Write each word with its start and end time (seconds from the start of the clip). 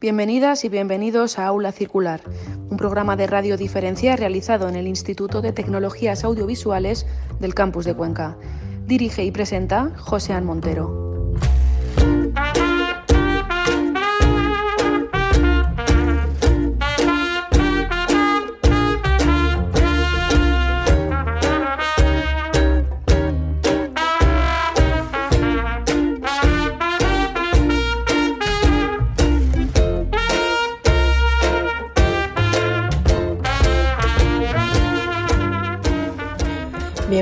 Bienvenidas 0.00 0.64
y 0.64 0.68
bienvenidos 0.68 1.40
a 1.40 1.46
Aula 1.46 1.72
Circular, 1.72 2.20
un 2.70 2.76
programa 2.76 3.16
de 3.16 3.26
radio 3.26 3.56
diferencia 3.56 4.14
realizado 4.14 4.68
en 4.68 4.76
el 4.76 4.86
Instituto 4.86 5.42
de 5.42 5.52
Tecnologías 5.52 6.22
Audiovisuales 6.22 7.04
del 7.40 7.52
Campus 7.52 7.84
de 7.84 7.94
Cuenca. 7.94 8.36
Dirige 8.86 9.24
y 9.24 9.32
presenta 9.32 9.90
José 9.96 10.40
Montero. 10.40 11.07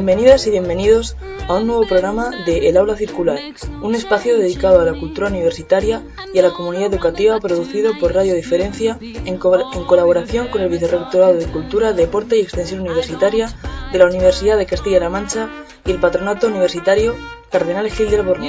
Bienvenidas 0.06 0.46
y 0.46 0.50
bienvenidos 0.50 1.16
a 1.48 1.54
un 1.54 1.66
nuevo 1.66 1.84
programa 1.84 2.30
de 2.46 2.68
El 2.68 2.76
Aula 2.76 2.94
Circular, 2.94 3.40
un 3.82 3.96
espacio 3.96 4.38
dedicado 4.38 4.80
a 4.80 4.84
la 4.84 4.96
cultura 4.96 5.26
universitaria 5.26 6.00
y 6.32 6.38
a 6.38 6.42
la 6.42 6.52
comunidad 6.52 6.94
educativa 6.94 7.40
producido 7.40 7.98
por 7.98 8.14
Radio 8.14 8.36
Diferencia 8.36 8.98
en, 9.00 9.36
colaboración 9.36 10.46
con 10.46 10.60
el 10.60 10.68
Vicerrectorado 10.68 11.34
de 11.34 11.46
Cultura, 11.46 11.92
Deporte 11.92 12.36
y 12.36 12.42
Extensión 12.42 12.82
Universitaria 12.82 13.48
de 13.90 13.98
la 13.98 14.06
Universidad 14.06 14.56
de 14.56 14.66
Castilla-La 14.66 15.10
Mancha 15.10 15.50
y 15.84 15.90
el 15.90 15.98
Patronato 15.98 16.46
Universitario 16.46 17.16
Cardenal 17.50 17.90
Gil 17.90 18.08
del 18.08 18.22
Borno. 18.22 18.46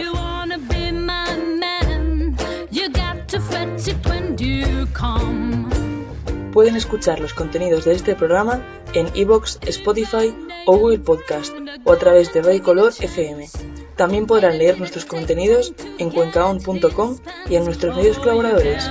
Pueden 6.53 6.75
escuchar 6.75 7.19
los 7.19 7.33
contenidos 7.33 7.86
de 7.86 7.94
este 7.94 8.14
programa 8.14 8.61
en 8.94 9.08
iVoox, 9.16 9.58
Spotify 9.66 10.36
o 10.68 10.78
Google 10.78 11.00
Podcast 11.00 11.56
o 11.86 11.92
a 11.94 11.98
través 11.98 12.34
de 12.34 12.42
Radio 12.42 12.62
Color 12.62 12.94
FM. 13.00 13.50
También 13.96 14.28
podrán 14.28 14.58
leer 14.58 14.78
nuestros 14.78 15.06
contenidos 15.06 15.73
en 15.98 16.12
cuencaon.com 16.12 17.18
y 17.50 17.56
en 17.56 17.66
nuestros 17.66 17.96
medios 17.96 18.20
colaboradores. 18.20 18.86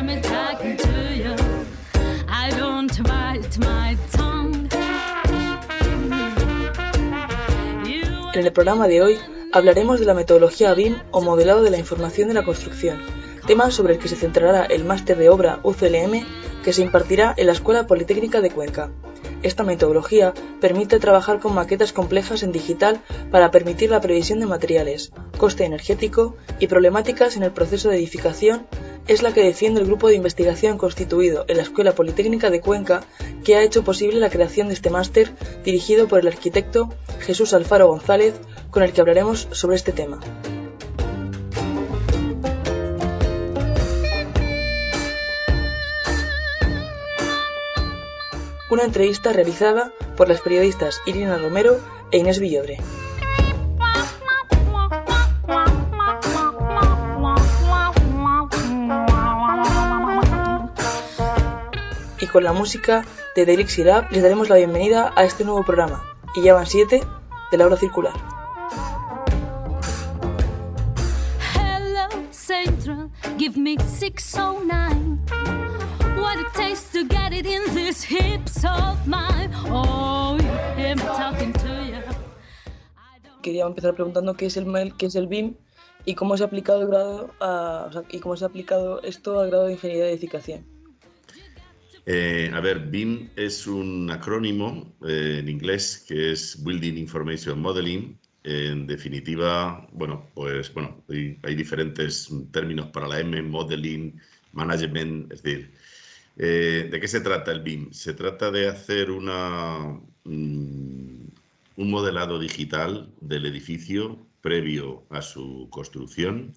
En 8.34 8.44
el 8.44 8.52
programa 8.52 8.88
de 8.88 9.02
hoy 9.02 9.18
hablaremos 9.52 10.00
de 10.00 10.06
la 10.06 10.14
metodología 10.14 10.72
BIM 10.74 10.96
o 11.10 11.20
modelado 11.20 11.62
de 11.62 11.70
la 11.70 11.78
información 11.78 12.28
de 12.28 12.34
la 12.34 12.44
construcción, 12.44 12.98
tema 13.46 13.70
sobre 13.70 13.94
el 13.94 14.00
que 14.00 14.08
se 14.08 14.16
centrará 14.16 14.64
el 14.64 14.84
máster 14.84 15.18
de 15.18 15.28
obra 15.28 15.60
UCLM 15.62 16.24
que 16.64 16.72
se 16.72 16.82
impartirá 16.82 17.34
en 17.36 17.46
la 17.46 17.52
Escuela 17.52 17.86
Politécnica 17.86 18.40
de 18.40 18.50
Cuenca. 18.50 18.90
Esta 19.42 19.62
metodología 19.62 20.34
permite 20.60 20.98
trabajar 20.98 21.40
con 21.40 21.54
maquetas 21.54 21.92
complejas 21.92 22.42
en 22.42 22.52
digital 22.52 23.00
para 23.30 23.50
permitir 23.50 23.90
la 23.90 24.00
previsión 24.00 24.40
de 24.40 24.46
materiales, 24.46 25.12
coste 25.38 25.64
energético 25.64 26.36
y 26.58 26.66
problemáticas 26.66 27.36
en 27.36 27.42
el 27.42 27.52
proceso 27.52 27.88
de 27.88 27.96
edificación 27.96 28.66
es 29.06 29.22
la 29.22 29.32
que 29.32 29.44
defiende 29.44 29.80
el 29.80 29.86
grupo 29.86 30.08
de 30.08 30.16
investigación 30.16 30.78
constituido 30.78 31.44
en 31.48 31.58
la 31.58 31.62
Escuela 31.62 31.92
Politécnica 31.92 32.50
de 32.50 32.60
Cuenca 32.60 33.04
que 33.44 33.56
ha 33.56 33.62
hecho 33.62 33.84
posible 33.84 34.18
la 34.18 34.30
creación 34.30 34.68
de 34.68 34.74
este 34.74 34.90
máster 34.90 35.32
dirigido 35.64 36.08
por 36.08 36.18
el 36.18 36.28
arquitecto 36.28 36.88
Jesús 37.20 37.54
Alfaro 37.54 37.86
González 37.86 38.34
con 38.70 38.82
el 38.82 38.92
que 38.92 39.00
hablaremos 39.00 39.48
sobre 39.52 39.76
este 39.76 39.92
tema. 39.92 40.18
Una 48.70 48.84
entrevista 48.84 49.32
realizada 49.32 49.92
por 50.16 50.28
las 50.28 50.40
periodistas 50.40 51.00
Irina 51.06 51.38
Romero 51.38 51.78
e 52.10 52.18
Inés 52.18 52.38
Villodre. 52.38 52.78
Y 62.20 62.26
con 62.26 62.44
la 62.44 62.52
música 62.52 63.04
de 63.34 63.46
Derek 63.46 63.68
Sirab 63.68 64.10
les 64.10 64.22
daremos 64.22 64.48
la 64.48 64.56
bienvenida 64.56 65.12
a 65.16 65.24
este 65.24 65.44
nuevo 65.44 65.64
programa, 65.64 66.02
y 66.34 66.42
ya 66.42 66.54
van 66.54 66.66
siete 66.66 67.02
de 67.50 67.58
la 67.58 67.66
hora 67.66 67.76
circular. 67.76 68.14
give 73.36 73.56
me 73.56 73.76
609. 73.76 75.55
Quería 83.42 83.64
empezar 83.64 83.94
preguntando 83.94 84.34
qué 84.34 84.46
es 84.46 84.56
el 84.56 84.92
qué 84.98 85.06
es 85.06 85.14
el 85.14 85.28
BIM 85.28 85.54
y 86.04 86.14
cómo 86.14 86.36
se 86.36 86.44
ha 86.44 86.46
aplicado 86.46 86.82
el 86.82 86.88
grado 86.88 87.32
y 88.10 88.18
cómo 88.20 88.36
se 88.36 88.44
ha 88.44 88.48
aplicado 88.48 89.02
esto 89.02 89.40
al 89.40 89.50
grado 89.50 89.66
de 89.66 89.72
ingeniería 89.72 90.04
de 90.04 90.12
edificación. 90.12 90.66
Eh, 92.06 92.50
a 92.54 92.60
ver, 92.60 92.78
BIM 92.86 93.30
es 93.34 93.66
un 93.66 94.08
acrónimo 94.10 94.94
eh, 95.06 95.38
en 95.40 95.48
inglés 95.48 96.04
que 96.08 96.32
es 96.32 96.62
Building 96.64 96.96
Information 96.96 97.60
Modeling. 97.60 98.18
En 98.44 98.86
definitiva, 98.86 99.88
bueno, 99.92 100.24
pues 100.34 100.72
bueno, 100.72 101.02
hay, 101.08 101.36
hay 101.42 101.56
diferentes 101.56 102.30
términos 102.52 102.86
para 102.90 103.08
la 103.08 103.18
M, 103.18 103.42
modeling, 103.42 104.20
management, 104.52 105.32
es 105.32 105.42
decir, 105.42 105.72
eh, 106.36 106.88
¿De 106.90 107.00
qué 107.00 107.08
se 107.08 107.20
trata 107.20 107.52
el 107.52 107.62
BIM? 107.62 107.92
Se 107.92 108.14
trata 108.14 108.50
de 108.50 108.68
hacer 108.68 109.10
una, 109.10 110.00
mm, 110.24 111.26
un 111.76 111.90
modelado 111.90 112.38
digital 112.38 113.10
del 113.20 113.46
edificio 113.46 114.26
previo 114.40 115.04
a 115.10 115.22
su 115.22 115.68
construcción 115.70 116.52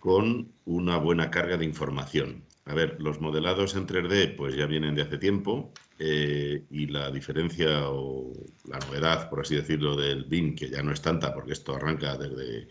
con 0.00 0.52
una 0.64 0.96
buena 0.98 1.30
carga 1.30 1.56
de 1.56 1.64
información. 1.64 2.44
A 2.64 2.74
ver, 2.74 2.96
los 3.00 3.20
modelados 3.20 3.76
en 3.76 3.86
3D 3.86 4.34
pues 4.36 4.56
ya 4.56 4.66
vienen 4.66 4.94
de 4.94 5.02
hace 5.02 5.18
tiempo 5.18 5.72
eh, 5.98 6.64
y 6.70 6.86
la 6.86 7.10
diferencia 7.10 7.88
o 7.90 8.32
la 8.68 8.78
novedad, 8.78 9.30
por 9.30 9.40
así 9.40 9.54
decirlo, 9.54 9.96
del 9.96 10.24
BIM, 10.24 10.54
que 10.56 10.68
ya 10.68 10.82
no 10.82 10.92
es 10.92 11.00
tanta 11.00 11.32
porque 11.32 11.52
esto 11.52 11.74
arranca 11.76 12.16
desde 12.16 12.68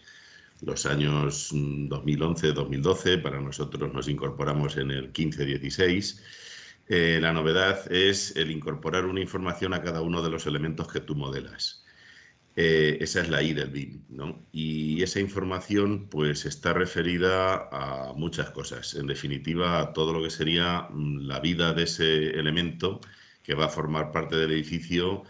los 0.61 0.85
años 0.85 1.51
2011-2012, 1.53 3.17
mm, 3.17 3.21
para 3.21 3.41
nosotros 3.41 3.93
nos 3.93 4.07
incorporamos 4.07 4.77
en 4.77 4.91
el 4.91 5.11
15-16. 5.11 6.21
Eh, 6.87 7.19
la 7.21 7.33
novedad 7.33 7.91
es 7.91 8.35
el 8.35 8.51
incorporar 8.51 9.05
una 9.05 9.21
información 9.21 9.73
a 9.73 9.81
cada 9.81 10.01
uno 10.01 10.21
de 10.21 10.29
los 10.29 10.45
elementos 10.45 10.87
que 10.87 11.01
tú 11.01 11.15
modelas. 11.15 11.85
Eh, 12.57 12.97
esa 13.01 13.21
es 13.21 13.29
la 13.29 13.41
I 13.43 13.53
del 13.53 13.69
BIM, 13.69 14.05
¿no? 14.09 14.47
Y 14.53 15.03
esa 15.03 15.19
información 15.19 16.07
pues 16.09 16.45
está 16.45 16.71
referida 16.73 17.67
a 17.71 18.13
muchas 18.13 18.51
cosas, 18.51 18.95
en 18.95 19.07
definitiva 19.07 19.81
a 19.81 19.93
todo 19.93 20.13
lo 20.13 20.23
que 20.23 20.29
sería 20.29 20.87
mm, 20.89 21.27
la 21.27 21.39
vida 21.41 21.73
de 21.73 21.83
ese 21.83 22.29
elemento 22.29 23.01
que 23.43 23.55
va 23.55 23.65
a 23.65 23.69
formar 23.69 24.11
parte 24.11 24.37
del 24.37 24.51
edificio 24.53 25.23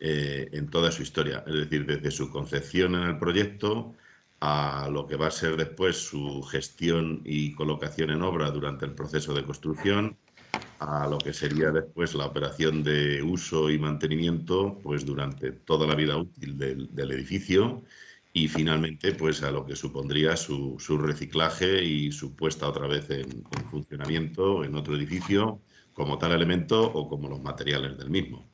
eh, 0.00 0.48
en 0.52 0.68
toda 0.68 0.90
su 0.90 1.02
historia, 1.02 1.44
es 1.46 1.54
decir, 1.54 1.86
desde 1.86 2.10
su 2.10 2.30
concepción 2.30 2.96
en 2.96 3.02
el 3.02 3.18
proyecto 3.18 3.94
a 4.44 4.88
lo 4.90 5.06
que 5.06 5.14
va 5.14 5.28
a 5.28 5.30
ser 5.30 5.56
después 5.56 5.96
su 5.96 6.42
gestión 6.42 7.22
y 7.24 7.52
colocación 7.52 8.10
en 8.10 8.22
obra 8.22 8.50
durante 8.50 8.84
el 8.84 8.92
proceso 8.92 9.32
de 9.34 9.44
construcción, 9.44 10.16
a 10.80 11.06
lo 11.06 11.18
que 11.18 11.32
sería 11.32 11.70
después 11.70 12.12
la 12.16 12.26
operación 12.26 12.82
de 12.82 13.22
uso 13.22 13.70
y 13.70 13.78
mantenimiento 13.78 14.80
pues 14.82 15.06
durante 15.06 15.52
toda 15.52 15.86
la 15.86 15.94
vida 15.94 16.16
útil 16.16 16.58
del, 16.58 17.12
edificio 17.12 17.84
y 18.32 18.48
finalmente 18.48 19.12
pues 19.12 19.44
a 19.44 19.52
lo 19.52 19.64
que 19.64 19.76
supondría 19.76 20.36
su, 20.36 20.76
reciclaje 21.00 21.84
y 21.84 22.10
su 22.10 22.34
puesta 22.34 22.68
otra 22.68 22.88
vez 22.88 23.10
en, 23.10 23.44
funcionamiento 23.70 24.64
en 24.64 24.74
otro 24.74 24.96
edificio 24.96 25.60
como 25.92 26.18
tal 26.18 26.32
elemento 26.32 26.82
o 26.82 27.08
como 27.08 27.28
los 27.28 27.40
materiales 27.40 27.96
del 27.96 28.10
mismo. 28.10 28.50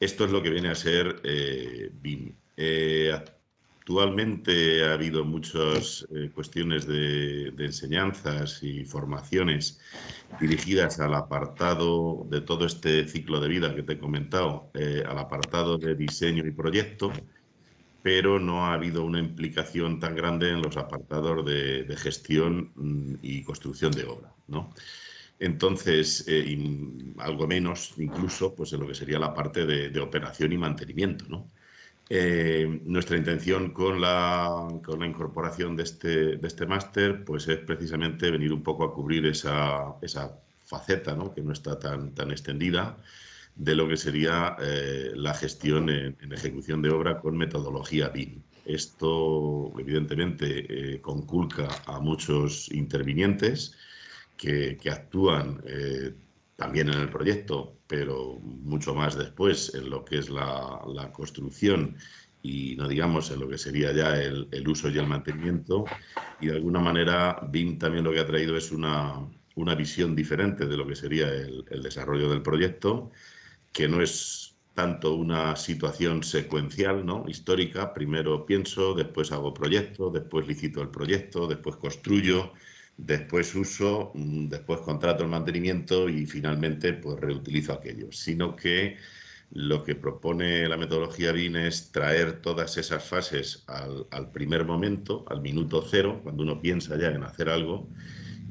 Esto 0.00 0.24
es 0.24 0.32
lo 0.32 0.42
que 0.42 0.50
viene 0.50 0.70
a 0.70 0.74
ser 0.74 1.20
eh, 1.22 1.92
BIM. 1.92 2.34
Eh, 2.56 3.14
Actualmente 3.82 4.84
ha 4.84 4.92
habido 4.92 5.24
muchas 5.24 6.06
eh, 6.14 6.30
cuestiones 6.32 6.86
de, 6.86 7.48
enseñanzas 7.58 8.62
y 8.62 8.84
formaciones 8.84 9.80
dirigidas 10.40 11.00
al 11.00 11.12
apartado 11.14 12.24
de 12.30 12.42
todo 12.42 12.64
este 12.64 13.08
ciclo 13.08 13.40
de 13.40 13.48
vida 13.48 13.74
que 13.74 13.82
te 13.82 13.94
he 13.94 13.98
comentado, 13.98 14.70
eh, 14.74 15.02
al 15.04 15.18
apartado 15.18 15.78
de 15.78 15.96
diseño 15.96 16.46
y 16.46 16.52
proyecto, 16.52 17.12
pero 18.04 18.38
no 18.38 18.66
ha 18.66 18.74
habido 18.74 19.02
una 19.04 19.18
implicación 19.18 19.98
tan 19.98 20.14
grande 20.14 20.50
en 20.50 20.62
los 20.62 20.76
apartados 20.76 21.44
de, 21.44 21.96
gestión 21.96 22.70
mm, 22.76 23.14
y 23.20 23.42
construcción 23.42 23.90
de 23.90 24.04
obra. 24.04 24.32
¿no? 24.46 24.72
Entonces, 25.40 26.24
eh, 26.28 26.56
algo 27.18 27.48
menos 27.48 27.94
incluso 27.98 28.54
pues, 28.54 28.72
en 28.74 28.80
lo 28.80 28.86
que 28.86 28.94
sería 28.94 29.18
la 29.18 29.34
parte 29.34 29.66
de, 29.66 29.90
de 29.90 30.00
operación 30.00 30.52
y 30.52 30.58
mantenimiento. 30.58 31.24
¿no? 31.28 31.48
Eh, 32.08 32.80
nuestra 32.84 33.16
intención 33.16 33.70
con 33.70 34.00
la, 34.00 34.68
con 34.84 35.00
la 35.00 35.06
incorporación 35.06 35.76
de 35.76 35.84
este, 35.84 36.36
de 36.36 36.46
este 36.46 36.66
máster 36.66 37.24
pues 37.24 37.48
es 37.48 37.58
precisamente 37.58 38.30
venir 38.30 38.52
un 38.52 38.62
poco 38.62 38.84
a 38.84 38.92
cubrir 38.92 39.24
esa, 39.26 39.94
esa 40.02 40.38
faceta 40.64 41.14
¿no? 41.14 41.32
que 41.32 41.42
no 41.42 41.52
está 41.52 41.78
tan, 41.78 42.14
tan 42.14 42.30
extendida 42.30 42.98
de 43.54 43.74
lo 43.74 43.88
que 43.88 43.96
sería 43.96 44.56
eh, 44.60 45.12
la 45.14 45.32
gestión 45.34 45.88
en, 45.90 46.16
ejecución 46.32 46.82
de 46.82 46.90
obra 46.90 47.20
con 47.20 47.36
metodología 47.36 48.08
BIM. 48.08 48.42
Esto, 48.64 49.72
evidentemente, 49.78 50.94
eh, 50.94 51.00
conculca 51.00 51.68
a 51.86 51.98
muchos 52.00 52.70
intervinientes 52.72 53.76
que, 54.36 54.76
que 54.76 54.90
actúan 54.90 55.62
también 56.56 56.88
en 56.88 56.98
el 56.98 57.10
proyecto, 57.10 57.78
pero 57.86 58.38
mucho 58.40 58.94
más 58.94 59.16
después 59.16 59.74
en 59.74 59.90
lo 59.90 60.04
que 60.04 60.18
es 60.18 60.30
la, 60.30 61.10
construcción 61.12 61.96
y 62.42 62.76
no 62.76 62.88
digamos 62.88 63.30
en 63.30 63.40
lo 63.40 63.48
que 63.48 63.58
sería 63.58 63.92
ya 63.92 64.20
el, 64.20 64.68
uso 64.68 64.88
y 64.88 64.98
el 64.98 65.06
mantenimiento. 65.06 65.84
Y 66.40 66.46
de 66.46 66.54
alguna 66.54 66.80
manera 66.80 67.40
BIM 67.50 67.78
también 67.78 68.04
lo 68.04 68.12
que 68.12 68.20
ha 68.20 68.26
traído 68.26 68.56
es 68.56 68.72
una, 68.72 69.14
una 69.54 69.74
visión 69.74 70.14
diferente 70.14 70.66
de 70.66 70.76
lo 70.76 70.86
que 70.86 70.96
sería 70.96 71.28
el, 71.28 71.64
el, 71.70 71.82
desarrollo 71.82 72.28
del 72.28 72.42
proyecto, 72.42 73.10
que 73.72 73.88
no 73.88 74.02
es 74.02 74.52
tanto 74.74 75.14
una 75.14 75.54
situación 75.56 76.22
secuencial, 76.22 77.04
¿no? 77.04 77.24
histórica, 77.28 77.92
primero 77.92 78.46
pienso, 78.46 78.94
después 78.94 79.32
hago 79.32 79.52
proyecto, 79.52 80.10
después 80.10 80.46
licito 80.46 80.80
el 80.80 80.88
proyecto, 80.88 81.46
después 81.46 81.76
construyo, 81.76 82.52
después 82.96 83.54
uso, 83.54 84.12
mm, 84.14 84.48
después 84.48 84.80
contrato 84.80 85.24
el 85.24 85.30
mantenimiento 85.30 86.08
y 86.08 86.26
finalmente 86.26 86.92
pues 86.94 87.20
reutilizo 87.20 87.72
aquello, 87.72 88.12
sino 88.12 88.56
que 88.56 88.96
lo 89.52 89.84
que 89.84 89.94
propone 89.94 90.66
la 90.68 90.76
metodología 90.78 91.32
BIN 91.32 91.56
es 91.56 91.92
traer 91.92 92.40
todas 92.40 92.78
esas 92.78 93.04
fases 93.04 93.64
al, 93.66 94.30
primer 94.32 94.64
momento, 94.64 95.24
al 95.28 95.42
minuto 95.42 95.86
cero, 95.88 96.20
cuando 96.22 96.42
uno 96.42 96.60
piensa 96.60 96.96
ya 96.98 97.08
en 97.08 97.22
hacer 97.22 97.50
algo, 97.50 97.88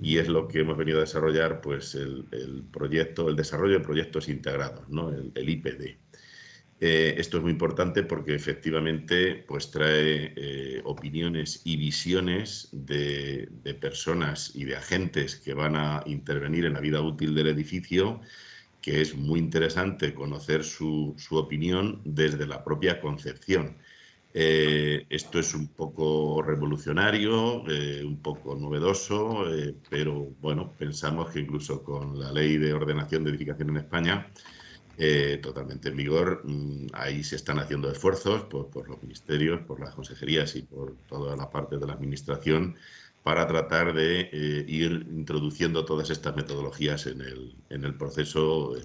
y 0.02 0.18
es 0.18 0.28
lo 0.28 0.48
que 0.48 0.60
hemos 0.60 0.78
venido 0.78 1.00
a 1.00 1.02
desarrollar, 1.02 1.62
pues 1.62 1.96
el, 1.96 2.26
proyecto, 2.72 3.30
el 3.30 3.36
desarrollo 3.36 3.76
de 3.76 3.86
proyectos 3.86 4.30
integrados, 4.30 4.90
¿no? 4.90 5.10
el 5.10 5.50
IPD. 5.50 6.01
Eh, 6.84 7.14
esto 7.20 7.38
es 7.38 7.44
muy 7.44 7.52
importante 7.52 8.02
porque 8.02 8.34
efectivamente 8.34 9.36
pues, 9.48 9.70
trae 9.70 10.34
eh, 10.36 10.82
opiniones 10.84 11.62
y 11.64 11.78
visiones 11.78 12.70
de, 12.72 13.48
personas 13.80 14.52
y 14.56 14.66
de 14.66 14.76
agentes 14.76 15.36
que 15.36 15.54
van 15.54 15.76
a 15.76 16.02
intervenir 16.08 16.66
en 16.66 16.74
la 16.74 16.80
vida 16.80 17.00
útil 17.02 17.36
del 17.36 17.50
edificio, 17.50 18.22
que 18.82 19.02
es 19.02 19.16
muy 19.16 19.40
interesante 19.40 20.16
conocer 20.16 20.64
su, 20.64 21.16
opinión 21.30 22.02
desde 22.04 22.48
la 22.48 22.64
propia 22.64 23.00
concepción. 23.00 23.78
Eh, 24.34 25.06
esto 25.10 25.40
es 25.40 25.54
un 25.54 25.68
poco 25.68 26.42
revolucionario, 26.42 27.62
un 27.62 28.22
poco 28.24 28.56
novedoso, 28.56 29.46
pero 29.90 30.30
bueno, 30.42 30.74
pensamos 30.78 31.30
que 31.32 31.42
incluso 31.42 31.84
con 31.84 32.20
la 32.20 32.32
ley 32.32 32.58
de 32.58 32.74
ordenación 32.74 33.24
de 33.24 33.32
edificación 33.32 33.70
en 33.70 33.78
España, 33.78 34.32
eh, 34.98 35.40
totalmente 35.42 35.90
en 35.90 35.96
vigor. 35.96 36.42
Mm, 36.44 36.88
ahí 36.94 37.24
se 37.24 37.36
están 37.38 37.60
haciendo 37.60 37.90
esfuerzos 37.90 38.44
por, 38.44 38.88
los 38.88 39.02
ministerios, 39.02 39.62
por 39.62 39.80
las 39.80 39.96
consejerías 39.96 40.56
y 40.56 40.64
por 40.64 40.96
toda 41.08 41.36
la 41.36 41.50
parte 41.50 41.78
de 41.78 41.88
la 41.88 41.94
administración 41.94 42.76
para 43.24 43.48
tratar 43.48 43.94
de 43.94 44.30
eh, 44.32 44.66
ir 44.68 45.08
introduciendo 45.12 45.86
todas 45.86 46.10
estas 46.10 46.36
metodologías 46.36 47.08
en 47.08 47.22
el, 47.22 47.96
proceso 47.96 48.76
eh, 48.76 48.82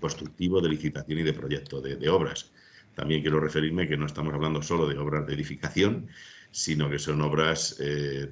constructivo 0.00 0.60
de 0.60 0.68
licitación 0.68 1.20
y 1.20 1.22
de 1.22 1.32
proyecto 1.32 1.80
de, 1.80 2.08
obras. 2.08 2.50
También 2.94 3.22
quiero 3.22 3.40
referirme 3.40 3.88
que 3.88 3.96
no 3.96 4.06
estamos 4.06 4.34
hablando 4.34 4.60
solo 4.62 4.86
de 4.86 4.98
obras 4.98 5.26
de 5.26 5.34
edificación, 5.34 6.08
sino 6.50 6.90
que 6.90 6.98
son 6.98 7.20
obras, 7.22 7.76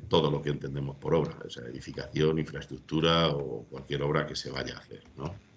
todo 0.08 0.30
lo 0.30 0.42
que 0.42 0.50
entendemos 0.50 0.96
por 0.96 1.14
obra, 1.14 1.38
o 1.44 1.48
sea, 1.48 1.64
edificación, 1.68 2.38
infraestructura 2.38 3.28
o 3.28 3.64
cualquier 3.70 4.02
obra 4.02 4.26
que 4.26 4.34
se 4.34 4.50
vaya 4.50 4.74
a 4.74 4.80
hacer. 4.80 5.04
¿no? 5.16 5.47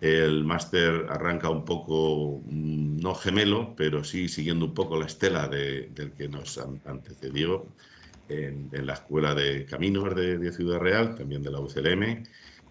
El 0.00 0.44
máster 0.44 1.06
arranca 1.08 1.50
un 1.50 1.64
poco, 1.64 2.40
mm, 2.46 3.00
no 3.00 3.14
gemelo, 3.14 3.74
pero 3.76 4.04
sí 4.04 4.28
siguiendo 4.28 4.66
un 4.66 4.74
poco 4.74 4.98
la 4.98 5.06
estela 5.06 5.48
del 5.48 6.12
que 6.16 6.28
nos 6.28 6.58
antecedió 6.84 7.66
en, 8.28 8.70
la 8.86 8.94
Escuela 8.94 9.34
de 9.34 9.64
Caminos 9.66 10.14
de, 10.14 10.52
Ciudad 10.52 10.78
Real, 10.78 11.14
también 11.14 11.42
de 11.42 11.50
la 11.50 11.60
UCLM, 11.60 12.22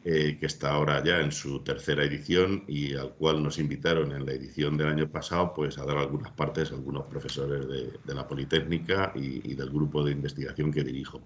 eh, 0.06 0.38
que 0.40 0.46
está 0.46 0.72
ahora 0.72 1.04
ya 1.04 1.20
en 1.20 1.32
su 1.32 1.60
tercera 1.64 2.04
edición 2.04 2.64
y 2.68 2.96
al 2.96 3.14
cual 3.16 3.44
nos 3.44 3.60
invitaron 3.60 4.14
en 4.14 4.26
la 4.26 4.34
edición 4.34 4.78
del 4.78 4.88
año 4.88 5.10
pasado 5.10 5.54
pues, 5.54 5.78
a 5.78 5.86
dar 5.86 5.98
algunas 5.98 6.32
partes 6.32 6.72
a 6.72 6.76
algunos 6.76 7.06
profesores 7.08 7.68
de, 7.68 8.14
la 8.14 8.28
Politécnica 8.28 9.12
y, 9.16 9.54
del 9.54 9.70
grupo 9.70 10.04
de 10.04 10.12
investigación 10.14 10.72
que 10.72 10.84
dirijo. 10.84 11.22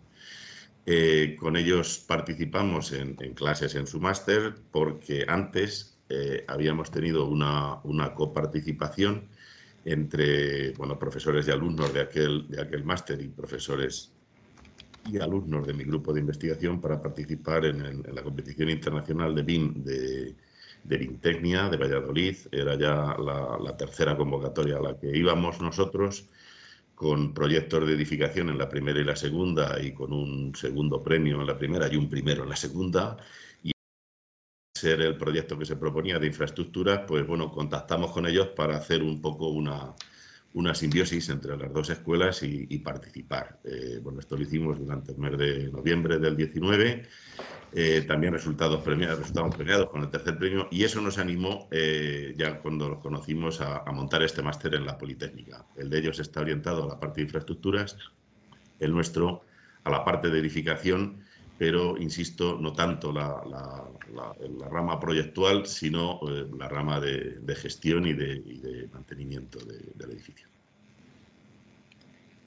Eh, 0.88 1.36
con 1.40 1.58
ellos 1.58 2.04
participamos 2.08 2.92
en, 2.92 3.14
clases 3.36 3.76
en 3.76 3.86
su 3.86 4.00
máster 4.00 4.56
porque 4.72 5.26
antes 5.28 5.91
eh, 6.14 6.44
habíamos 6.48 6.92
tenido 6.92 7.26
una, 7.26 7.80
coparticipación 8.14 9.30
entre 9.86 10.74
bueno, 10.74 11.00
profesores 11.00 11.48
y 11.48 11.52
alumnos 11.52 11.94
de 11.94 12.02
aquel, 12.02 12.48
de 12.50 12.62
aquel 12.62 12.84
máster 12.84 13.22
y 13.22 13.30
profesores 13.30 14.12
y 15.10 15.18
alumnos 15.20 15.66
de 15.66 15.74
mi 15.74 15.86
grupo 15.86 16.14
de 16.14 16.20
investigación 16.20 16.82
para 16.82 17.02
participar 17.02 17.66
en, 17.66 18.04
la 18.14 18.22
competición 18.24 18.70
internacional 18.70 19.34
de 19.34 19.44
BIM 19.44 19.84
de, 19.84 20.36
de 20.84 20.98
BIMtecnia 20.98 21.70
de 21.70 21.78
Valladolid. 21.78 22.36
Era 22.52 22.76
ya 22.76 23.16
la 23.18 23.78
tercera 23.78 24.18
convocatoria 24.18 24.78
a 24.78 24.82
la 24.82 25.00
que 25.00 25.16
íbamos 25.16 25.62
nosotros 25.62 26.28
con 27.02 27.34
proyectos 27.34 27.88
de 27.88 27.94
edificación 27.94 28.50
en 28.50 28.60
la 28.60 28.70
primera 28.70 29.00
y 29.00 29.04
la 29.04 29.16
segunda 29.16 29.82
y 29.82 29.92
con 29.92 30.14
un 30.14 30.54
segundo 30.54 31.02
premio 31.02 31.42
en 31.42 31.48
la 31.48 31.58
primera 31.58 31.92
y 31.92 31.96
un 31.96 32.08
primero 32.08 32.44
en 32.44 32.50
la 32.50 32.56
segunda. 32.56 33.18
Y 34.82 34.88
ser 34.88 35.02
el 35.02 35.16
proyecto 35.16 35.58
que 35.58 35.66
se 35.66 35.76
proponía 35.76 36.18
de 36.18 36.28
infraestructuras, 36.28 37.02
pues 37.08 37.26
bueno, 37.28 37.52
contactamos 37.52 38.12
con 38.12 38.26
ellos 38.26 38.48
para 38.50 38.78
hacer 38.78 39.04
un 39.04 39.22
poco 39.22 39.50
una, 39.50 39.94
una 40.54 40.74
simbiosis 40.74 41.30
entre 41.30 41.56
las 41.58 41.72
dos 41.72 41.90
escuelas 41.90 42.42
y, 42.44 42.78
participar. 42.80 43.60
Eh, 43.64 44.00
bueno, 44.02 44.20
esto 44.20 44.36
lo 44.36 44.44
hicimos 44.44 44.80
durante 44.80 45.12
el 45.12 45.18
mes 45.18 45.38
de 45.38 45.72
noviembre 45.72 46.18
del 46.18 46.36
19 46.36 47.04
eh, 47.74 48.04
también 48.06 48.34
resultados 48.34 48.82
premiados, 48.82 49.20
resultados 49.20 49.56
premiados 49.56 49.90
con 49.90 50.02
el 50.02 50.10
tercer 50.10 50.38
premio 50.38 50.68
y 50.72 50.84
eso 50.84 51.00
nos 51.00 51.18
animó 51.18 51.70
eh, 51.72 52.34
ya 52.36 52.60
cuando 52.60 52.90
los 52.90 53.00
conocimos 53.00 53.62
a, 53.62 53.86
montar 53.94 54.24
este 54.24 54.42
máster 54.42 54.76
en 54.76 54.86
la 54.86 54.98
Politécnica. 54.98 55.66
El 55.78 55.90
de 55.90 56.00
ellos 56.00 56.20
está 56.20 56.42
orientado 56.42 56.84
a 56.84 56.88
la 56.88 57.00
parte 57.00 57.22
de 57.22 57.28
infraestructuras, 57.28 57.98
el 58.80 58.92
nuestro 58.92 59.46
a 59.86 59.90
la 59.90 60.04
parte 60.04 60.30
de 60.30 60.40
edificación, 60.40 61.24
pero 61.62 61.96
insisto, 61.96 62.58
no 62.60 62.74
tanto 62.74 63.14
la, 63.14 63.40
rama 64.72 65.00
proyectual, 65.00 65.68
sino 65.68 66.20
eh, 66.28 66.48
la 66.58 66.68
rama 66.68 67.00
de, 67.00 67.56
gestión 67.56 68.08
y 68.08 68.14
de, 68.14 68.90
mantenimiento 68.92 69.60
del 69.60 70.10
edificio. 70.10 70.48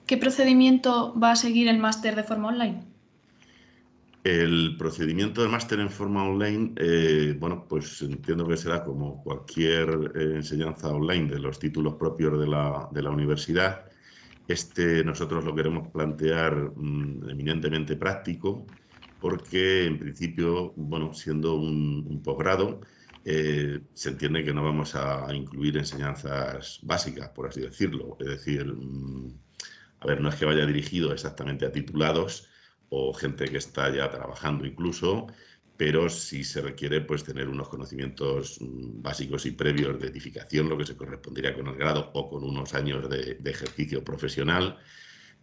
¿Qué 0.05 0.17
procedimiento 0.17 1.15
va 1.17 1.31
a 1.31 1.37
seguir 1.37 1.69
el 1.69 1.79
máster 1.79 2.17
de 2.17 2.25
forma 2.25 2.49
online? 2.49 2.83
El 4.25 4.75
procedimiento 4.77 5.43
de 5.45 5.49
máster 5.49 5.79
en 5.79 5.91
forma 5.91 6.25
online, 6.25 6.73
eh, 6.75 7.37
bueno, 7.39 7.67
pues 7.69 8.03
entiendo 8.03 8.49
que 8.49 8.57
será 8.57 8.83
como 8.83 9.23
cualquier 9.23 10.11
eh, 10.17 10.35
enseñanza 10.35 10.89
online 10.89 11.29
de 11.29 11.39
los 11.39 11.61
títulos 11.61 11.95
propios 11.95 12.41
de 12.41 12.49
la, 12.49 12.89
de 12.91 13.01
la, 13.01 13.11
universidad. 13.11 13.85
Este 14.49 15.05
nosotros 15.05 15.45
lo 15.45 15.55
queremos 15.55 15.87
plantear 15.93 16.73
mm, 16.75 17.31
eminentemente 17.31 17.95
práctico, 17.95 18.67
porque 19.25 19.87
en 19.87 19.99
principio, 19.99 20.75
bueno, 20.77 21.15
siendo 21.15 21.55
un, 21.55 22.21
posgrado, 22.23 22.83
eh, 23.25 23.81
se 23.95 24.11
entiende 24.11 24.45
que 24.45 24.53
no 24.53 24.63
vamos 24.63 24.95
a 24.97 25.35
incluir 25.35 25.79
enseñanzas 25.79 26.81
básicas, 26.83 27.31
por 27.31 27.49
así 27.49 27.63
decirlo. 27.63 28.19
Es 28.21 28.27
decir, 28.27 28.67
mm, 28.67 29.35
a 30.01 30.07
ver, 30.07 30.21
no 30.21 30.29
es 30.29 30.35
que 30.35 30.45
vaya 30.45 30.67
dirigido 30.67 31.11
exactamente 31.11 31.65
a 31.65 31.73
titulados, 31.73 32.49
o 32.91 33.15
gente 33.15 33.47
que 33.47 33.57
está 33.57 33.91
ya 33.91 34.11
trabajando 34.11 34.67
incluso, 34.67 35.27
pero 35.79 36.11
sí 36.11 36.45
se 36.45 36.61
requiere 36.61 37.01
pues 37.01 37.25
tener 37.25 37.49
unos 37.49 37.71
conocimientos 37.71 38.59
mm, 38.61 39.01
básicos 39.01 39.47
y 39.47 39.53
previos 39.53 39.99
de 39.99 40.09
edificación, 40.09 40.69
lo 40.69 40.77
que 40.77 40.85
se 40.85 40.99
correspondería 40.99 41.55
con 41.55 41.69
el 41.69 41.77
grado 41.77 42.11
o 42.13 42.29
con 42.29 42.45
unos 42.45 42.75
años 42.75 43.09
de, 43.09 43.39
ejercicio 43.43 44.05
profesional, 44.05 44.79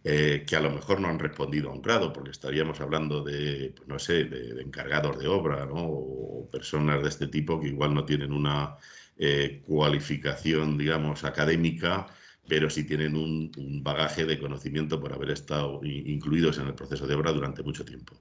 eh, 0.04 0.44
que 0.46 0.56
a 0.56 0.60
lo 0.60 0.70
mejor 0.70 1.00
no 1.00 1.08
han 1.08 1.18
respondido 1.18 1.70
a 1.70 1.74
un 1.74 1.82
grado, 1.82 2.12
porque 2.12 2.30
estaríamos 2.30 2.80
hablando 2.80 3.22
de, 3.22 3.72
pues, 3.76 3.88
no 3.88 3.98
sé, 3.98 4.24
de, 4.24 4.60
encargados 4.62 5.18
de 5.18 5.28
obra, 5.28 5.66
¿no? 5.66 5.76
O 5.76 6.48
personas 6.50 7.02
de 7.02 7.08
este 7.08 7.28
tipo 7.28 7.60
que 7.60 7.68
igual 7.68 7.94
no 7.94 8.04
tienen 8.04 8.32
una 8.32 8.76
eh, 9.18 9.62
cualificación, 9.66 10.78
digamos, 10.78 11.24
académica 11.24 12.06
pero 12.48 12.68
sí 12.70 12.84
tienen 12.84 13.16
un, 13.16 13.50
bagaje 13.82 14.24
de 14.24 14.38
conocimiento 14.38 15.00
por 15.00 15.12
haber 15.12 15.30
estado 15.30 15.80
incluidos 15.84 16.58
en 16.58 16.66
el 16.66 16.74
proceso 16.74 17.06
de 17.06 17.14
obra 17.14 17.32
durante 17.32 17.62
mucho 17.62 17.84
tiempo. 17.84 18.20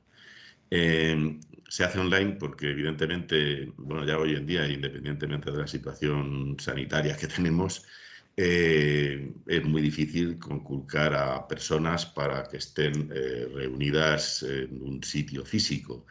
Eh, 0.69 1.39
se 1.67 1.83
hace 1.83 1.99
online 1.99 2.33
porque 2.33 2.69
evidentemente, 2.69 3.71
bueno, 3.77 4.05
ya 4.05 4.17
hoy 4.17 4.35
en 4.35 4.45
día, 4.45 4.67
independientemente 4.67 5.51
de 5.51 5.57
la 5.57 5.67
situación 5.67 6.55
sanitaria 6.59 7.17
que 7.17 7.27
tenemos, 7.27 7.85
eh, 8.37 9.33
es 9.45 9.63
muy 9.65 9.81
difícil 9.81 10.39
conculcar 10.39 11.13
a 11.13 11.47
personas 11.47 12.05
para 12.05 12.47
que 12.47 12.57
estén 12.57 13.11
eh, 13.13 13.47
reunidas 13.53 14.43
en 14.43 14.81
un 14.81 15.03
sitio 15.03 15.45
físico. 15.45 16.05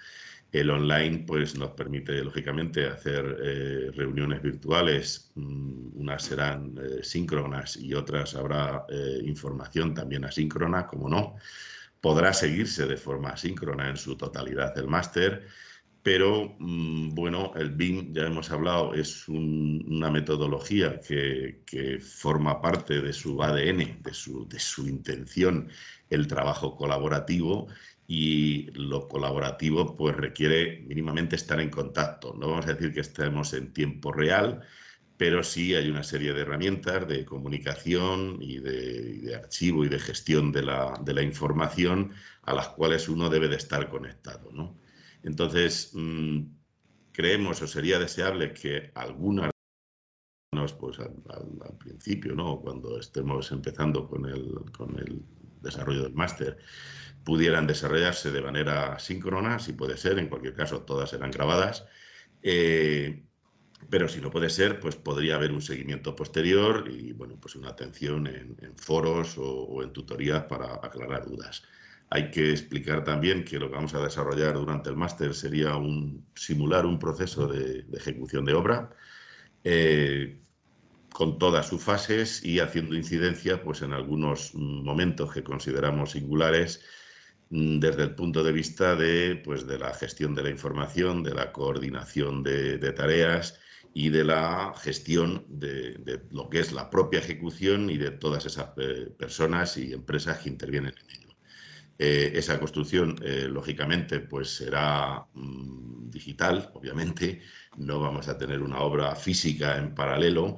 El 0.52 0.70
online 0.70 1.24
pues, 1.26 1.56
nos 1.56 1.70
permite, 1.70 2.22
lógicamente, 2.22 2.86
hacer 2.86 3.38
eh, 3.42 3.90
reuniones 3.94 4.42
virtuales. 4.42 5.32
Mm, 5.34 5.98
unas 6.00 6.22
serán 6.24 6.74
síncronas 7.02 7.76
y 7.76 7.94
otras 7.94 8.34
habrá 8.34 8.86
información 9.22 9.94
también 9.94 10.24
asíncrona, 10.24 10.86
como 10.86 11.08
no. 11.08 11.36
Podrá 12.00 12.32
seguirse 12.32 12.86
de 12.86 12.96
forma 12.96 13.30
asíncrona 13.30 13.90
en 13.90 13.96
su 13.96 14.16
totalidad 14.16 14.76
el 14.78 14.88
máster 14.88 15.46
pero 16.02 16.56
mm, 16.58 17.14
bueno, 17.14 17.52
el 17.56 17.70
BIM, 17.72 18.12
ya 18.14 18.26
hemos 18.26 18.50
hablado, 18.50 18.94
es 18.94 19.28
una 19.28 20.10
metodología 20.10 21.00
que, 21.00 21.60
forma 22.00 22.60
parte 22.60 23.00
de 23.00 23.12
su 23.12 23.42
ADN, 23.42 24.02
de 24.02 24.14
su, 24.14 24.48
de 24.48 24.58
su 24.58 24.88
intención, 24.88 25.68
el 26.08 26.26
trabajo 26.26 26.76
colaborativo 26.76 27.68
y 28.06 28.70
lo 28.72 29.08
colaborativo 29.08 29.96
pues 29.96 30.16
requiere 30.16 30.82
mínimamente 30.86 31.36
estar 31.36 31.60
en 31.60 31.70
contacto. 31.70 32.34
No 32.38 32.48
vamos 32.50 32.66
a 32.66 32.74
decir 32.74 32.92
que 32.92 33.00
estemos 33.00 33.52
en 33.54 33.72
tiempo 33.72 34.12
real, 34.12 34.62
pero 35.16 35.42
sí 35.44 35.74
hay 35.74 35.90
una 35.90 36.02
serie 36.02 36.32
de 36.32 36.40
herramientas 36.40 37.06
de 37.06 37.24
comunicación 37.26 38.38
y 38.40 38.58
de, 38.58 39.34
archivo 39.36 39.84
y 39.84 39.88
de 39.88 39.98
gestión 39.98 40.50
de 40.50 40.62
la, 40.62 40.98
de 41.04 41.14
la, 41.14 41.22
información 41.22 42.12
a 42.42 42.54
las 42.54 42.68
cuales 42.70 43.08
uno 43.08 43.28
debe 43.28 43.48
de 43.48 43.56
estar 43.56 43.88
conectado. 43.90 44.50
¿no? 44.50 44.79
Entonces, 45.22 45.90
mm, 45.94 46.40
creemos 47.12 47.62
o 47.62 47.66
sería 47.66 47.98
deseable 47.98 48.52
que 48.52 48.90
algunas 48.94 49.50
pues 50.78 50.98
al, 50.98 51.14
principio, 51.78 52.34
¿no? 52.34 52.60
cuando 52.60 52.98
estemos 52.98 53.50
empezando 53.52 54.08
con 54.08 54.26
el, 54.26 54.52
con 54.76 54.98
el 54.98 55.22
desarrollo 55.62 56.02
del 56.02 56.12
máster, 56.12 56.58
pudieran 57.24 57.66
desarrollarse 57.66 58.30
de 58.30 58.42
manera 58.42 58.98
síncrona, 58.98 59.58
si 59.58 59.72
puede 59.72 59.96
ser, 59.96 60.18
en 60.18 60.28
cualquier 60.28 60.54
caso 60.54 60.82
todas 60.82 61.10
serán 61.10 61.30
grabadas, 61.30 61.86
eh, 62.42 63.24
pero 63.88 64.08
si 64.08 64.20
no 64.20 64.30
puede 64.30 64.50
ser, 64.50 64.80
pues 64.80 64.96
podría 64.96 65.36
haber 65.36 65.52
un 65.52 65.62
seguimiento 65.62 66.14
posterior 66.14 66.88
y 66.90 67.12
bueno, 67.12 67.38
pues 67.40 67.56
una 67.56 67.70
atención 67.70 68.26
en, 68.26 68.56
foros 68.76 69.36
o, 69.38 69.82
en 69.82 69.92
tutorías 69.92 70.44
para 70.44 70.74
aclarar 70.74 71.26
dudas. 71.26 71.62
Hay 72.12 72.30
que 72.32 72.50
explicar 72.50 73.04
también 73.04 73.44
que 73.44 73.58
lo 73.58 73.68
que 73.68 73.76
vamos 73.76 73.94
a 73.94 74.02
desarrollar 74.02 74.54
durante 74.54 74.90
el 74.90 74.96
máster 74.96 75.32
sería 75.32 75.76
un, 75.76 76.26
simular 76.34 76.84
un 76.84 76.98
proceso 76.98 77.46
de, 77.46 77.86
ejecución 77.94 78.44
de 78.44 78.54
obra 78.54 78.90
eh, 79.62 80.40
con 81.12 81.38
todas 81.38 81.68
sus 81.68 81.82
fases 81.82 82.44
y 82.44 82.58
haciendo 82.60 82.96
incidencia 82.96 83.62
pues, 83.62 83.82
en 83.82 83.92
algunos 83.92 84.54
momentos 84.54 85.32
que 85.32 85.44
consideramos 85.44 86.12
singulares 86.12 86.84
mm, 87.50 87.78
desde 87.78 88.02
el 88.04 88.14
punto 88.16 88.42
de 88.42 88.52
vista 88.52 88.96
de, 88.96 89.36
pues, 89.44 89.66
de 89.68 89.78
la 89.78 89.94
gestión 89.94 90.34
de 90.34 90.42
la 90.42 90.50
información, 90.50 91.22
de 91.22 91.34
la 91.34 91.52
coordinación 91.52 92.42
de, 92.42 92.78
tareas 92.92 93.60
y 93.94 94.08
de 94.10 94.24
la 94.24 94.72
gestión 94.82 95.44
de, 95.48 95.94
de, 95.98 96.22
lo 96.32 96.50
que 96.50 96.60
es 96.60 96.72
la 96.72 96.90
propia 96.90 97.20
ejecución 97.20 97.88
y 97.90 97.98
de 97.98 98.10
todas 98.10 98.46
esas 98.46 98.70
eh, 98.78 99.12
personas 99.16 99.76
y 99.76 99.92
empresas 99.92 100.38
que 100.40 100.48
intervienen 100.48 100.94
en 100.98 101.16
ello. 101.16 101.29
Eh, 102.02 102.32
esa 102.38 102.58
construcción, 102.58 103.16
eh, 103.22 103.46
lógicamente, 103.46 104.20
pues 104.20 104.48
será 104.56 105.26
mm, 105.34 106.08
digital, 106.08 106.70
obviamente. 106.72 107.42
No 107.76 108.00
vamos 108.00 108.26
a 108.28 108.38
tener 108.38 108.62
una 108.62 108.80
obra 108.80 109.14
física 109.14 109.76
en 109.76 109.94
paralelo, 109.94 110.56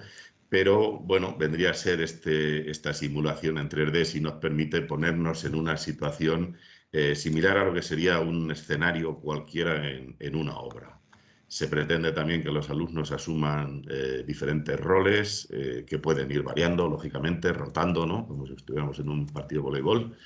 pero 0.49 1.01
bueno, 1.01 1.37
vendría 1.37 1.71
a 1.73 1.75
ser 1.75 2.01
este, 2.01 2.71
esta 2.71 2.95
simulación 2.95 3.59
en 3.59 3.69
3D 3.69 4.05
si 4.05 4.21
nos 4.21 4.35
permite 4.35 4.83
ponernos 4.83 5.45
en 5.45 5.57
una 5.57 5.77
situación 5.77 6.59
eh, 6.93 7.17
similar 7.17 7.59
a 7.59 7.65
lo 7.65 7.75
que 7.75 7.83
sería 7.83 8.21
un 8.21 8.49
escenario 8.53 9.17
cualquiera 9.19 9.91
en, 9.91 10.37
una 10.37 10.57
obra. 10.59 11.01
Se 11.49 11.67
pretende 11.67 12.13
también 12.13 12.45
que 12.45 12.53
los 12.53 12.71
alumnos 12.71 13.11
asuman 13.11 13.83
diferentes 14.27 14.79
roles 14.81 15.49
que 15.87 15.99
pueden 15.99 16.31
ir 16.31 16.43
variando, 16.43 16.89
lógicamente, 16.89 17.53
rotando, 17.53 18.07
¿no? 18.07 18.27
Como 18.27 18.47
si 18.47 18.55
estuviéramos 18.55 18.99
en 19.01 19.11
un 19.11 19.27
partido 19.27 19.61
de 19.61 19.69
voleibol. 19.69 20.17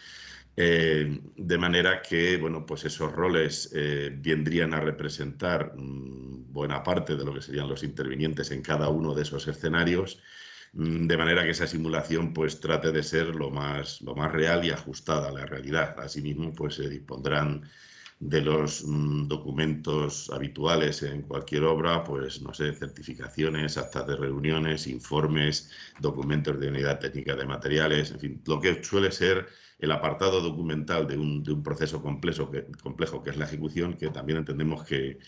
Eh, 0.58 1.20
de 1.36 1.58
manera 1.58 2.00
que, 2.00 2.38
bueno, 2.38 2.64
pues 2.64 2.86
esos 2.86 3.12
roles 3.12 3.70
eh, 3.75 4.10
vendrían 4.16 4.72
a 4.72 4.80
representar 4.80 5.75
mm, 5.76 6.50
buena 6.50 6.82
parte 6.82 7.14
de 7.14 7.25
lo 7.25 7.34
que 7.34 7.42
serían 7.42 7.68
los 7.68 7.82
intervinientes 7.82 8.50
en 8.50 8.62
cada 8.62 8.88
uno 8.88 9.14
de 9.14 9.22
esos 9.22 9.46
escenarios, 9.48 10.18
mm, 10.72 11.06
de 11.06 11.16
manera 11.18 11.42
que 11.44 11.50
esa 11.50 11.66
simulación 11.66 12.32
pues 12.32 12.60
trate 12.60 12.90
de 12.90 13.02
ser 13.02 13.34
lo 13.34 13.50
más, 13.50 14.00
lo 14.00 14.14
más 14.14 14.32
real 14.32 14.64
y 14.64 14.70
ajustada 14.70 15.28
a 15.28 15.32
la 15.32 15.44
realidad. 15.44 15.94
Asimismo, 16.00 16.52
pues 16.54 16.76
se 16.76 16.88
dispondrán 16.88 17.68
de 18.18 18.40
los 18.40 18.85
mm, 18.85 19.28
documentos 19.28 20.30
habituales 20.30 21.02
en 21.02 21.23
cualquier 21.23 21.64
obra, 21.64 22.02
pues 22.04 22.40
no 22.42 22.54
sé, 22.54 22.73
certificaciones, 22.73 23.76
actas 23.76 24.06
de 24.06 24.16
reuniones, 24.16 24.87
informes, 24.87 25.70
documentos 26.00 26.58
de 26.58 26.68
unidad 26.68 26.99
técnica 26.99 27.37
de 27.37 27.46
materiales, 27.46 28.11
en 28.12 28.20
fin, 28.20 28.42
lo 28.46 28.61
que 28.61 28.82
suele 28.82 29.12
ser 29.12 29.46
el 29.78 29.92
apartado 29.92 30.40
documental 30.40 31.06
de 31.06 31.18
un, 31.18 31.42
de 31.42 31.52
un 31.52 31.62
proceso 31.62 32.02
complejo 32.02 32.50
que, 32.50 32.64
complejo 32.82 33.23
que 33.23 33.30
es 33.30 33.37
la 33.37 33.44
ejecución, 33.44 33.94
que 33.94 34.08
también 34.08 34.38
entendemos 34.38 34.85
que, 34.85 35.18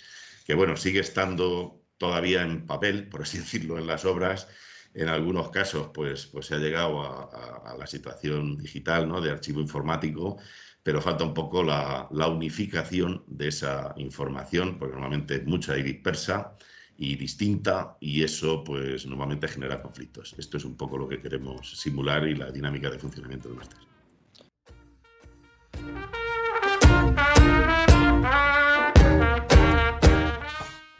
que, 0.47 0.54
bueno, 0.54 0.76
sigue 0.76 1.00
estando 1.00 1.83
todavía 1.99 2.42
en 2.42 2.66
papel, 2.66 3.09
por 3.09 3.23
así 3.23 3.38
decirlo, 3.45 3.78
en 3.78 3.87
las 3.87 4.04
obras. 4.04 4.49
En 4.95 5.09
algunos 5.09 5.50
casos, 5.50 5.90
pues, 5.92 6.26
pues 6.26 6.47
se 6.47 6.54
ha 6.54 6.59
llegado 6.59 7.02
a, 7.02 7.76
la 7.78 7.87
situación 7.87 8.57
digital, 8.57 9.07
¿no? 9.07 9.21
De 9.21 9.30
archivo 9.30 9.61
informático, 9.61 10.38
pero 10.82 11.00
falta 11.02 11.25
un 11.25 11.35
poco 11.35 11.62
la, 11.62 12.08
la, 12.11 12.28
unificación 12.28 13.25
de 13.26 13.49
esa 13.49 13.94
información, 13.97 14.78
porque 14.78 14.94
normalmente 14.94 15.37
es 15.37 15.47
mucha 15.47 15.76
y 15.76 15.82
dispersa 15.82 16.54
y 16.97 17.14
distinta 17.16 17.97
y 18.00 18.23
eso 18.23 18.64
pues 18.64 19.06
normalmente 19.06 19.49
genera 19.49 19.80
conflictos. 19.80 20.35
Esto 20.38 20.56
es 20.56 20.64
un 20.64 20.76
poco 20.76 20.99
lo 20.99 21.08
que 21.08 21.20
queremos 21.20 21.78
simular 21.78 22.26
y 22.26 22.35
la 22.35 22.50
dinámica 22.50 22.90
de 22.90 22.99
funcionamiento 22.99 23.49
del 23.49 23.58
máster. 23.58 23.78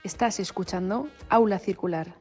Estás 0.05 0.41
escuchando 0.41 1.09
Aula 1.29 1.59
Circular. 1.59 2.15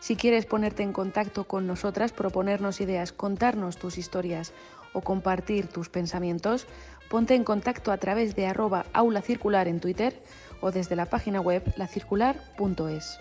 Si 0.00 0.16
quieres 0.16 0.44
ponerte 0.44 0.82
en 0.82 0.92
contacto 0.92 1.44
con 1.44 1.66
nosotras, 1.66 2.12
proponernos 2.12 2.80
ideas, 2.80 3.12
contarnos 3.12 3.76
tus 3.76 3.98
historias 3.98 4.52
o 4.92 5.02
compartir 5.02 5.66
tus 5.68 5.88
pensamientos, 5.88 6.66
ponte 7.08 7.34
en 7.34 7.44
contacto 7.44 7.92
a 7.92 7.98
través 7.98 8.36
de 8.36 8.46
arroba 8.46 8.86
aula 8.92 9.22
circular 9.22 9.68
en 9.68 9.80
Twitter 9.80 10.14
o 10.60 10.70
desde 10.70 10.96
la 10.96 11.06
página 11.06 11.40
web 11.40 11.62
lacircular.es. 11.76 13.18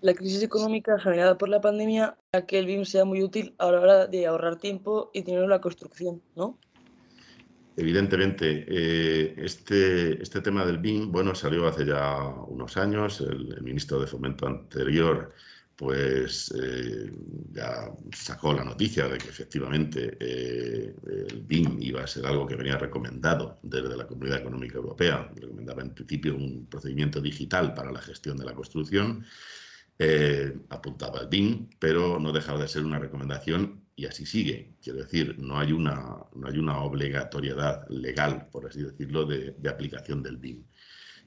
La 0.00 0.14
crisis 0.14 0.42
económica 0.42 0.98
generada 0.98 1.38
por 1.38 1.48
la 1.48 1.60
pandemia 1.60 2.16
ha 2.32 2.42
que 2.42 2.58
el 2.58 2.66
BIM 2.66 2.84
sea 2.84 3.04
muy 3.04 3.22
útil 3.22 3.54
a 3.58 3.70
la 3.70 3.80
hora 3.80 4.06
de 4.08 4.26
ahorrar 4.26 4.56
tiempo 4.56 5.10
y 5.14 5.22
dinero 5.22 5.44
en 5.44 5.50
la 5.50 5.60
construcción, 5.60 6.20
¿no? 6.34 6.58
Evidentemente, 7.76 8.66
eh, 8.68 9.34
este, 9.38 10.20
este 10.20 10.40
tema 10.40 10.66
del 10.66 10.78
BIM, 10.78 11.12
bueno, 11.12 11.36
salió 11.36 11.68
hace 11.68 11.86
ya 11.86 12.18
unos 12.48 12.76
años, 12.76 13.20
el, 13.20 13.62
ministro 13.62 14.00
de 14.00 14.08
Fomento 14.08 14.46
anterior 14.46 15.32
pues 15.76 16.52
eh, 16.60 17.10
ya 17.52 17.90
sacó 18.14 18.52
la 18.52 18.64
noticia 18.64 19.08
de 19.08 19.18
que 19.18 19.28
efectivamente 19.28 20.16
eh, 20.20 20.94
el 21.30 21.42
BIM 21.42 21.78
iba 21.80 22.02
a 22.02 22.06
ser 22.06 22.26
algo 22.26 22.46
que 22.46 22.56
venía 22.56 22.78
recomendado 22.78 23.58
desde 23.62 23.96
la 23.96 24.06
Comunidad 24.06 24.40
Económica 24.40 24.76
Europea, 24.76 25.30
recomendaba 25.34 25.82
en 25.82 25.94
principio 25.94 26.36
un 26.36 26.66
procedimiento 26.66 27.20
digital 27.20 27.74
para 27.74 27.90
la 27.90 28.00
gestión 28.00 28.36
de 28.36 28.44
la 28.44 28.54
construcción, 28.54 29.24
eh, 29.98 30.52
apuntaba 30.70 31.20
el 31.20 31.28
BIM, 31.28 31.68
pero 31.78 32.18
no 32.18 32.32
dejaba 32.32 32.60
de 32.60 32.68
ser 32.68 32.84
una 32.84 32.98
recomendación 32.98 33.84
y 33.94 34.06
así 34.06 34.26
sigue. 34.26 34.74
Quiero 34.82 35.00
decir, 35.00 35.38
no 35.38 35.58
hay 35.58 35.72
una, 35.72 36.16
no 36.34 36.48
hay 36.48 36.58
una 36.58 36.78
obligatoriedad 36.78 37.86
legal, 37.88 38.48
por 38.50 38.66
así 38.66 38.82
decirlo, 38.82 39.24
de, 39.26 39.54
aplicación 39.68 40.22
del 40.22 40.38
BIM. 40.38 40.64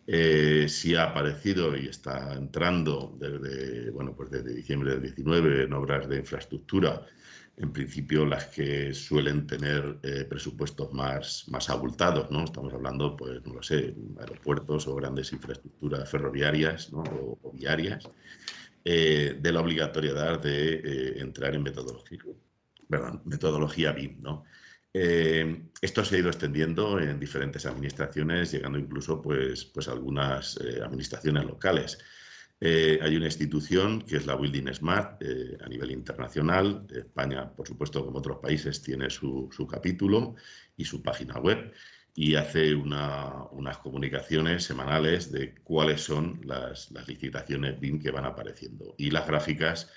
Eh, 0.08 0.68
sí 0.70 0.94
ha 0.96 1.06
aparecido 1.06 1.76
y 1.76 1.88
está 1.88 2.34
entrando 2.34 3.18
desde, 3.20 3.90
bueno, 3.90 4.16
pues 4.16 4.30
desde 4.30 4.54
diciembre 4.54 4.92
del 4.92 5.02
19 5.02 5.64
en 5.64 5.74
obras 5.74 6.08
de 6.08 6.18
infraestructura, 6.18 7.04
en 7.58 7.72
principio 7.74 8.26
las 8.26 8.46
que 8.48 8.94
suelen 8.94 9.48
tener 9.48 9.98
eh, 10.04 10.26
presupuestos 10.30 10.94
más, 10.94 11.46
más 11.48 11.70
abultados, 11.70 12.30
¿no? 12.30 12.44
Estamos 12.44 12.74
hablando, 12.74 13.16
pues, 13.16 13.44
no 13.46 13.56
lo 13.56 13.64
sé, 13.64 13.96
aeropuertos 14.20 14.88
o 14.88 14.96
grandes 14.96 15.32
infraestructuras 15.34 16.08
ferroviarias 16.10 16.92
o, 16.94 17.52
viarias, 17.54 18.08
eh, 18.84 19.38
de 19.42 19.52
la 19.52 19.62
obligatoriedad 19.62 20.40
de 20.40 21.20
entrar 21.20 21.56
en 21.56 21.64
metodología, 21.64 22.20
metodología 23.24 23.92
BIM, 23.92 24.22
¿no? 24.22 24.44
Eh, 24.98 25.62
esto 25.82 26.06
se 26.06 26.16
ha 26.16 26.20
ido 26.20 26.30
extendiendo 26.30 26.98
en 27.02 27.20
diferentes 27.20 27.66
administraciones, 27.66 28.54
llegando 28.54 28.80
incluso 28.80 29.22
pues, 29.22 29.66
pues 29.66 29.90
a 29.90 29.92
algunas 29.92 30.58
eh, 30.62 30.82
administraciones 30.82 31.44
locales. 31.44 32.00
Eh, 32.62 33.00
hay 33.02 33.18
una 33.18 33.26
institución 33.26 34.02
que 34.04 34.16
es 34.16 34.26
la 34.26 34.38
Building 34.38 34.74
Smart 34.74 35.22
a 35.62 35.68
nivel 35.68 35.92
internacional. 35.92 36.88
España, 36.90 37.52
por 37.54 37.68
supuesto, 37.68 38.06
como 38.06 38.20
otros 38.20 38.38
países, 38.38 38.82
tiene 38.82 39.10
su, 39.10 39.50
capítulo 39.70 40.36
y 40.78 40.86
su 40.86 41.04
página 41.04 41.40
web 41.40 41.74
y 42.14 42.36
hace 42.36 42.74
unas 42.74 43.78
comunicaciones 43.80 44.64
semanales 44.64 45.30
de 45.30 45.56
cuáles 45.56 46.04
son 46.04 46.40
las, 46.46 46.90
las 46.92 47.06
licitaciones 47.06 47.78
BIM 47.82 48.02
que 48.02 48.12
van 48.12 48.24
apareciendo. 48.24 48.96
Y 48.98 49.12
las 49.12 49.28
gráficas 49.28 49.92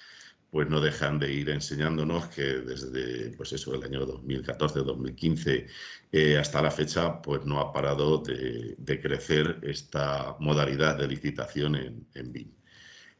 pues 0.50 0.68
no 0.68 0.80
dejan 0.80 1.18
de 1.18 1.32
ir 1.32 1.50
enseñándonos 1.50 2.28
que 2.28 2.42
desde 2.42 3.30
pues 3.36 3.52
eso, 3.52 3.74
el 3.74 3.82
año 3.82 4.06
2014-2015 4.06 5.66
eh, 6.10 6.38
hasta 6.38 6.62
la 6.62 6.70
fecha 6.70 7.20
pues 7.20 7.44
no 7.44 7.60
ha 7.60 7.72
parado 7.72 8.18
de, 8.18 9.00
crecer 9.00 9.58
esta 9.62 10.36
modalidad 10.40 10.96
de 10.96 11.06
licitación 11.06 11.76
en, 11.76 12.06
en 12.14 12.32
BIM. 12.32 12.50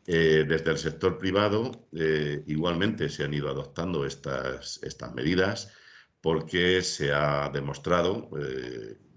Eh, 0.07 0.47
desde 0.49 0.71
el 0.71 0.79
sector 0.79 1.19
privado 1.19 1.89
eh, 1.93 2.43
igualmente 2.47 3.11
se 3.11 3.25
han 3.25 3.35
ido 3.35 3.51
adoptando 3.51 4.07
estas, 4.07 4.81
estas 4.83 5.15
medidas 5.15 5.71
porque 6.23 6.81
se 6.81 7.13
ha 7.13 7.51
demostrado 7.53 8.31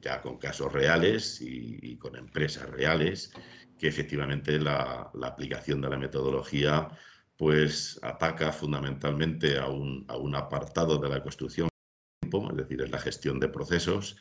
ya 0.01 0.22
con 0.22 0.38
casos 0.38 0.72
reales 0.72 1.39
y, 1.41 1.96
con 1.98 2.15
empresas 2.15 2.70
reales 2.70 3.32
que 3.80 3.88
efectivamente 3.88 4.60
la, 4.60 5.10
la 5.13 5.27
aplicación 5.27 5.82
de 5.82 5.89
la 5.89 5.98
metodología 5.98 6.89
pues 7.41 8.00
ataca 8.03 8.51
fundamentalmente 8.51 9.57
a 9.57 9.67
un, 9.67 10.05
apartado 10.36 11.00
de 11.00 11.10
la 11.10 11.24
construcción, 11.24 11.69
es 12.21 12.55
decir, 12.55 12.81
es 12.83 12.91
la 12.91 13.00
gestión 13.00 13.39
de 13.39 13.48
procesos, 13.48 14.15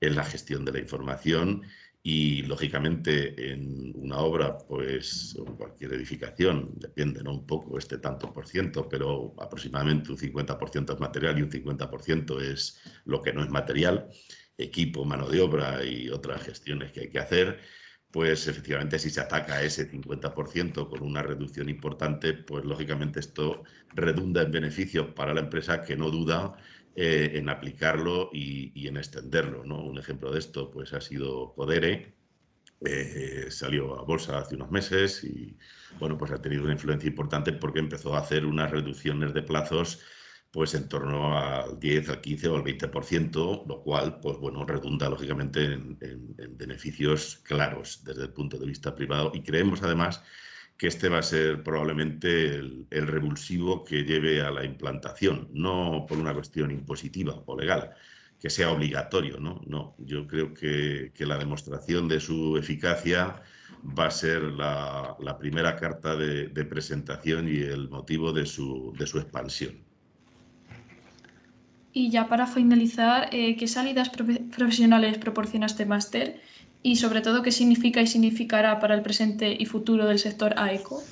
es 0.00 0.16
la 0.16 0.24
gestión 0.24 0.64
de 0.64 0.72
la 0.72 0.78
información 0.78 1.64
y, 2.02 2.44
lógicamente, 2.44 3.52
en 3.52 3.92
una 3.94 4.20
obra, 4.20 4.56
pues, 4.56 5.36
cualquier 5.58 5.92
edificación, 5.92 6.70
depende. 6.76 7.20
Un 7.28 7.46
poco 7.46 7.76
este 7.76 7.98
tanto 7.98 8.32
por 8.32 8.48
ciento, 8.48 8.88
pero 8.88 9.34
aproximadamente 9.38 10.10
un 10.10 10.16
50% 10.16 10.94
es 10.94 10.98
material 10.98 11.38
y 11.38 11.42
un 11.42 11.50
50% 11.50 12.40
es 12.40 12.80
lo 13.04 13.20
que 13.20 13.34
no 13.34 13.42
es 13.42 13.50
material, 13.50 14.08
equipo, 14.56 15.04
mano 15.04 15.28
de 15.28 15.42
obra 15.42 15.84
y 15.84 16.08
otras 16.08 16.42
gestiones 16.42 16.90
que 16.90 17.00
hay 17.00 17.10
que 17.10 17.18
hacer 17.18 17.60
pues 18.12 18.46
efectivamente 18.46 18.98
si 18.98 19.10
se 19.10 19.22
ataca 19.22 19.62
ese 19.62 19.90
50% 19.90 20.88
con 20.88 21.02
una 21.02 21.22
reducción 21.22 21.68
importante, 21.70 22.34
pues 22.34 22.64
lógicamente 22.64 23.20
esto 23.20 23.64
redunda 23.94 24.42
en 24.42 24.52
beneficios 24.52 25.08
para 25.14 25.32
la 25.32 25.40
empresa 25.40 25.82
que 25.82 25.96
no 25.96 26.10
duda 26.10 26.54
eh, 26.94 27.32
en 27.34 27.48
aplicarlo 27.48 28.28
y, 28.32 28.86
en 28.86 28.98
extenderlo. 28.98 29.64
¿no? 29.64 29.82
Un 29.82 29.98
ejemplo 29.98 30.30
de 30.30 30.40
esto 30.40 30.70
pues 30.70 30.92
ha 30.92 31.00
sido 31.00 31.54
Codere, 31.54 32.14
eh, 32.84 33.46
salió 33.48 33.98
a 33.98 34.02
bolsa 34.02 34.38
hace 34.38 34.56
unos 34.56 34.70
meses 34.70 35.24
y 35.24 35.56
bueno, 35.98 36.18
pues 36.18 36.32
ha 36.32 36.42
tenido 36.42 36.64
una 36.64 36.72
influencia 36.72 37.08
importante 37.08 37.52
porque 37.52 37.78
empezó 37.78 38.14
a 38.14 38.20
hacer 38.20 38.44
unas 38.44 38.70
reducciones 38.70 39.32
de 39.32 39.42
plazos 39.42 40.00
pues 40.52 40.74
en 40.74 40.88
torno 40.88 41.36
al 41.38 41.80
10, 41.80 42.10
al 42.10 42.20
15 42.20 42.48
o 42.48 42.56
al 42.56 42.62
20%, 42.64 43.66
lo 43.66 43.82
cual, 43.82 44.20
pues 44.20 44.36
bueno, 44.38 44.66
redunda 44.66 45.08
lógicamente 45.08 45.64
en, 45.64 45.98
beneficios 46.58 47.40
claros 47.42 48.02
desde 48.04 48.24
el 48.24 48.32
punto 48.32 48.58
de 48.58 48.66
vista 48.66 48.94
privado. 48.94 49.32
Y 49.34 49.42
creemos 49.42 49.82
además 49.82 50.22
que 50.76 50.88
este 50.88 51.08
va 51.08 51.18
a 51.20 51.22
ser 51.22 51.62
probablemente 51.62 52.56
el, 52.56 52.86
revulsivo 52.90 53.82
que 53.82 54.04
lleve 54.04 54.42
a 54.42 54.50
la 54.50 54.64
implantación, 54.64 55.48
no 55.52 56.04
por 56.06 56.18
una 56.18 56.34
cuestión 56.34 56.70
impositiva 56.70 57.42
o 57.46 57.58
legal, 57.58 57.90
que 58.38 58.50
sea 58.50 58.72
obligatorio, 58.72 59.40
¿no? 59.40 59.62
No, 59.66 59.96
yo 59.98 60.26
creo 60.26 60.52
que, 60.52 61.12
la 61.20 61.38
demostración 61.38 62.08
de 62.08 62.20
su 62.20 62.58
eficacia 62.58 63.42
va 63.98 64.06
a 64.06 64.10
ser 64.10 64.42
la, 64.42 65.16
primera 65.40 65.76
carta 65.76 66.14
de, 66.16 66.64
presentación 66.66 67.48
y 67.48 67.58
el 67.62 67.88
motivo 67.88 68.32
de 68.32 68.44
su, 68.44 68.92
de 68.98 69.06
su 69.06 69.18
expansión. 69.18 69.91
Y 71.92 72.10
ya 72.10 72.28
para 72.28 72.46
finalizar, 72.46 73.28
eh, 73.32 73.56
¿qué 73.56 73.68
salidas 73.68 74.10
profesionales 74.10 75.18
proporciona 75.18 75.66
este 75.66 75.84
máster? 75.84 76.40
Y 76.82 76.96
sobre 76.96 77.20
todo, 77.20 77.42
¿qué 77.42 77.52
significa 77.52 78.00
y 78.00 78.06
significará 78.06 78.80
para 78.80 78.94
el 78.94 79.02
presente 79.02 79.54
y 79.58 79.66
futuro 79.66 80.06
del 80.06 80.18
sector 80.18 80.54
AECO? 80.56 81.02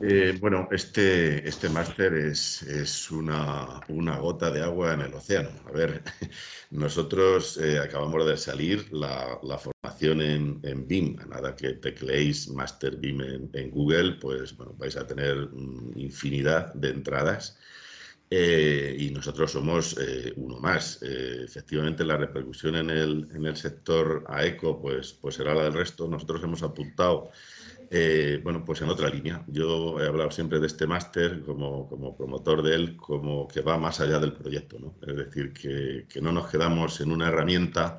Eh, 0.00 0.36
bueno, 0.40 0.68
este, 0.72 1.46
este 1.48 1.68
máster 1.68 2.12
es, 2.14 2.62
es 2.62 3.10
una, 3.10 3.80
una, 3.88 4.18
gota 4.18 4.50
de 4.50 4.62
agua 4.62 4.94
en 4.94 5.02
el 5.02 5.14
océano. 5.14 5.50
A 5.68 5.70
ver, 5.70 6.02
nosotros 6.70 7.58
eh, 7.58 7.78
acabamos 7.78 8.26
de 8.26 8.36
salir 8.36 8.92
la, 8.92 9.38
la 9.42 9.58
formación 9.58 10.22
en, 10.22 10.60
en, 10.64 10.88
BIM. 10.88 11.18
A 11.20 11.26
nada 11.26 11.54
que 11.54 11.74
tecleéis 11.74 12.48
Master 12.48 12.96
BIM 12.96 13.20
en, 13.20 13.50
en 13.52 13.70
Google, 13.70 14.12
pues 14.20 14.56
bueno, 14.56 14.74
vais 14.76 14.96
a 14.96 15.06
tener 15.06 15.48
infinidad 15.94 16.74
de 16.74 16.90
entradas 16.90 17.56
eh, 18.34 18.96
y 18.98 19.10
nosotros 19.10 19.52
somos 19.52 19.94
eh, 20.00 20.32
uno 20.36 20.58
más. 20.58 21.02
Eh, 21.02 21.42
efectivamente, 21.44 22.02
la 22.02 22.16
repercusión 22.16 22.76
en 22.76 22.88
el, 22.88 23.28
en 23.34 23.44
el 23.44 23.56
sector 23.56 24.24
AECO 24.26 24.80
pues, 24.80 25.12
pues 25.12 25.34
será 25.34 25.54
la 25.54 25.64
del 25.64 25.74
resto. 25.74 26.08
Nosotros 26.08 26.42
hemos 26.42 26.62
apuntado 26.62 27.30
bueno, 28.42 28.64
pues 28.64 28.80
en 28.80 28.88
otra 28.88 29.10
línea. 29.10 29.44
Yo 29.48 30.00
he 30.00 30.06
hablado 30.06 30.30
siempre 30.30 30.58
de 30.60 30.66
este 30.66 30.86
máster 30.86 31.42
como, 31.42 31.86
como, 31.86 32.16
promotor 32.16 32.62
de 32.62 32.74
él, 32.74 32.96
como 32.96 33.46
que 33.46 33.60
va 33.60 33.76
más 33.76 34.00
allá 34.00 34.18
del 34.18 34.32
proyecto. 34.32 34.78
¿no? 34.78 34.94
Es 35.06 35.14
decir, 35.14 35.52
que, 35.52 36.06
que 36.08 36.22
no 36.22 36.32
nos 36.32 36.48
quedamos 36.48 37.02
en 37.02 37.12
una 37.12 37.28
herramienta 37.28 37.98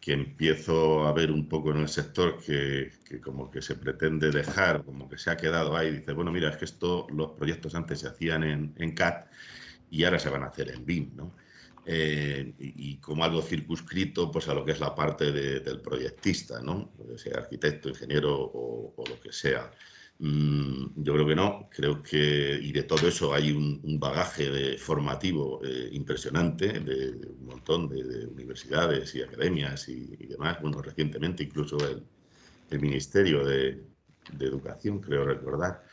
que 0.00 0.12
empiezo 0.12 1.04
a 1.04 1.12
ver 1.12 1.32
un 1.32 1.48
poco 1.48 1.72
en 1.72 1.78
el 1.78 1.88
sector 1.88 2.38
que, 2.38 2.92
que, 3.04 3.20
como 3.20 3.50
que 3.50 3.60
se 3.60 3.74
pretende 3.74 4.30
dejar, 4.30 4.84
como 4.84 5.08
que 5.08 5.18
se 5.18 5.30
ha 5.30 5.36
quedado 5.36 5.76
ahí. 5.76 5.90
Dice, 5.90 6.12
bueno, 6.12 6.30
mira, 6.30 6.50
es 6.50 6.56
que 6.58 6.66
esto, 6.66 7.08
los 7.10 7.32
proyectos 7.32 7.74
antes 7.74 7.98
se 7.98 8.06
hacían 8.06 8.44
en, 8.44 8.72
en 8.78 8.94
CAD 8.94 9.24
y 9.90 10.04
ahora 10.04 10.18
se 10.18 10.30
van 10.30 10.42
a 10.42 10.46
hacer 10.46 10.70
en 10.70 10.84
BIM, 10.84 11.16
¿no? 11.16 11.34
Eh, 11.86 12.54
y, 12.58 12.96
como 12.96 13.24
algo 13.24 13.42
circunscrito 13.42 14.30
pues 14.30 14.48
a 14.48 14.54
lo 14.54 14.64
que 14.64 14.72
es 14.72 14.80
la 14.80 14.94
parte 14.94 15.30
del 15.32 15.80
proyectista, 15.82 16.62
¿no? 16.62 16.92
sea 17.16 17.38
arquitecto, 17.38 17.90
ingeniero 17.90 18.34
o, 18.34 19.04
lo 19.06 19.20
que 19.20 19.32
sea. 19.32 19.70
Mm, 20.18 21.02
yo 21.02 21.12
creo 21.14 21.26
que 21.26 21.34
no, 21.34 21.68
creo 21.70 22.02
que, 22.02 22.58
y 22.62 22.72
de 22.72 22.84
todo 22.84 23.06
eso 23.08 23.34
hay 23.34 23.52
un, 23.52 23.98
bagaje 24.00 24.78
formativo 24.78 25.60
eh, 25.62 25.90
impresionante 25.92 26.68
de, 26.80 27.10
un 27.10 27.46
montón 27.46 27.88
de, 27.88 28.26
universidades 28.28 29.14
y 29.14 29.22
academias 29.22 29.88
y, 29.88 30.06
demás. 30.26 30.58
Bueno, 30.62 30.80
recientemente 30.80 31.42
incluso 31.42 31.76
el, 31.86 32.02
Ministerio 32.80 33.44
de, 33.44 33.84
de 34.32 34.46
Educación, 34.46 34.98
creo 34.98 35.24
recordar, 35.24 35.84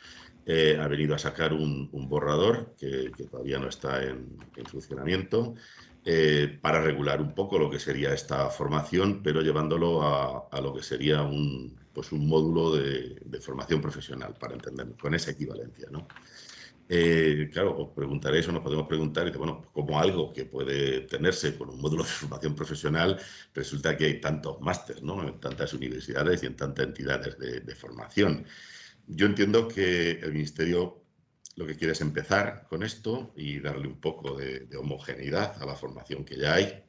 eh, 0.46 0.78
ha 0.80 0.88
venido 0.88 1.14
a 1.14 1.20
sacar 1.20 1.54
un, 1.54 1.90
borrador 2.10 2.76
que, 2.78 3.12
todavía 3.30 3.60
no 3.60 3.70
está 3.70 4.04
en, 4.04 4.38
funcionamiento 4.66 5.54
eh, 6.04 6.58
para 6.62 6.82
regular 6.82 7.22
un 7.22 7.36
poco 7.36 7.60
lo 7.60 7.70
que 7.70 7.80
sería 7.80 8.14
esta 8.14 8.50
formación, 8.50 9.22
pero 9.22 9.42
llevándolo 9.42 10.02
a, 10.04 10.62
lo 10.62 10.74
que 10.74 10.82
sería 10.82 11.22
un, 11.22 11.78
pues 11.94 12.12
un 12.12 12.28
módulo 12.28 12.76
de, 12.76 13.40
formación 13.40 13.82
profesional, 13.82 14.34
para 14.40 14.56
entenderlo, 14.56 14.96
con 14.98 15.14
esa 15.14 15.32
equivalencia. 15.32 15.88
¿no? 15.92 16.08
Eh, 16.90 17.50
claro, 17.54 17.78
os 17.78 17.90
preguntaréis 17.90 18.48
o 18.48 18.52
nos 18.52 18.64
podemos 18.64 18.88
preguntar, 18.88 19.32
bueno, 19.38 19.70
como 19.72 20.00
algo 20.00 20.34
que 20.34 20.46
puede 20.46 21.02
tenerse 21.02 21.56
con 21.56 21.70
un 21.70 21.80
módulo 21.80 22.04
de 22.04 22.10
formación 22.10 22.56
profesional, 22.56 23.20
resulta 23.54 23.96
que 23.96 24.06
hay 24.06 24.20
tantos 24.20 24.60
másteres, 24.60 25.04
¿no? 25.04 25.22
En 25.26 25.40
tantas 25.40 25.74
universidades 25.74 26.42
y 26.44 26.48
en 26.48 26.56
tantas 26.56 26.88
entidades 26.88 27.38
de 27.38 27.76
formación. 27.76 28.46
Yo 29.08 29.26
entiendo 29.26 29.68
que 29.68 30.12
el 30.12 30.32
Ministerio 30.34 31.02
lo 31.56 31.68
que 31.68 31.76
quiere 31.76 31.94
es 31.94 32.02
empezar 32.02 32.66
con 32.70 32.84
esto 32.84 33.34
y 33.36 33.60
darle 33.60 33.88
un 33.88 34.00
poco 34.00 34.36
de, 34.38 34.68
homogeneidad 34.78 35.62
a 35.62 35.66
la 35.66 35.76
formación 35.76 36.24
que 36.26 36.38
ya 36.38 36.56
hay, 36.56 36.84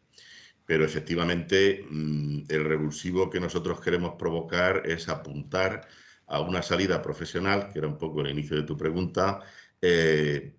pero 0.67 0.85
efectivamente 0.85 1.85
mm, 1.89 2.45
el 2.49 2.65
revulsivo 2.65 3.31
que 3.31 3.41
nosotros 3.41 3.81
queremos 3.81 4.15
provocar 4.19 4.83
es 4.87 5.09
apuntar 5.09 5.89
a 6.27 6.41
una 6.41 6.63
salida 6.63 7.03
profesional, 7.03 7.71
que 7.73 7.81
era 7.81 7.89
un 7.89 7.99
poco 7.99 8.21
el 8.23 8.31
inicio 8.31 8.57
de 8.57 8.63
tu 8.63 8.77
pregunta, 8.77 9.41
eh, 9.83 10.55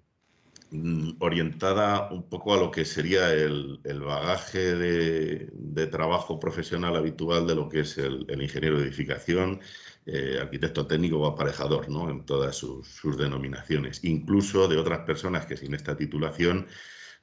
mm, 0.72 1.14
orientada 1.20 2.12
un 2.12 2.30
poco 2.30 2.54
a 2.54 2.58
lo 2.58 2.70
que 2.72 2.86
sería 2.86 3.34
el, 3.34 3.80
bagaje 3.84 4.76
de, 4.76 5.88
trabajo 5.88 6.40
profesional 6.40 6.96
habitual 6.96 7.46
de 7.48 7.56
lo 7.56 7.70
que 7.70 7.82
es 7.82 7.98
el 7.98 8.42
ingeniero 8.42 8.80
de 8.80 8.88
edificación, 8.88 9.60
eh, 10.06 10.38
arquitecto 10.42 10.86
técnico 10.86 11.20
o 11.20 11.28
aparejador, 11.28 11.90
¿no? 11.90 12.10
En 12.10 12.26
todas 12.26 12.58
sus, 12.58 13.18
denominaciones. 13.18 14.04
Incluso 14.04 14.68
de 14.68 14.78
otras 14.78 15.00
personas 15.06 15.46
que 15.46 15.58
sin 15.58 15.74
esta 15.74 15.96
titulación 15.96 16.68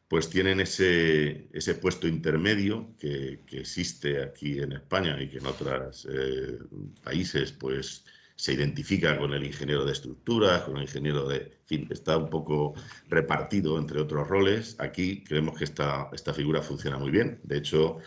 pues 0.08 0.28
tienen 0.28 0.60
ese, 0.60 1.48
ese 1.52 1.74
puesto 1.76 2.08
intermedio 2.08 2.96
que, 2.98 3.40
existe 3.52 4.22
aquí 4.22 4.58
en 4.58 4.72
España 4.72 5.20
y 5.22 5.28
que 5.28 5.38
en 5.38 5.46
otros 5.46 6.08
eh, 6.10 6.58
países 7.04 7.52
pues 7.52 8.04
se 8.34 8.54
identifica 8.54 9.18
con 9.18 9.34
el 9.34 9.44
ingeniero 9.44 9.84
de 9.84 9.92
estructuras, 9.92 10.62
con 10.62 10.78
el 10.78 10.84
ingeniero 10.84 11.28
de... 11.28 11.36
En 11.36 11.66
fin, 11.66 11.88
está 11.90 12.16
un 12.16 12.30
poco 12.30 12.74
repartido 13.08 13.78
entre 13.78 14.00
otros 14.00 14.26
roles. 14.26 14.76
Aquí 14.80 15.22
creemos 15.22 15.58
que 15.58 15.64
esta, 15.64 16.08
esta 16.12 16.32
figura 16.32 16.62
funciona 16.62 16.96
muy 16.98 17.10
bien. 17.10 17.38
De 17.44 17.58
hecho, 17.58 17.98